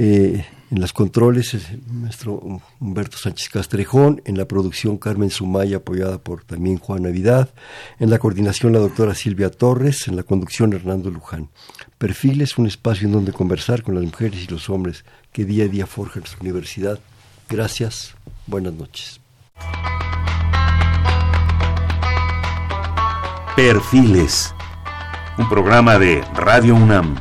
[0.00, 6.18] Eh, en las controles, el maestro Humberto Sánchez Castrejón, en la producción Carmen Sumaya, apoyada
[6.18, 7.52] por también Juan Navidad,
[7.98, 11.48] en la coordinación la doctora Silvia Torres, en la conducción Hernando Luján.
[11.98, 15.68] Perfiles, un espacio en donde conversar con las mujeres y los hombres que día a
[15.68, 17.00] día forjan nuestra universidad.
[17.48, 18.14] Gracias,
[18.46, 19.20] buenas noches.
[23.56, 24.54] Perfiles,
[25.38, 27.16] un programa de Radio UNAM.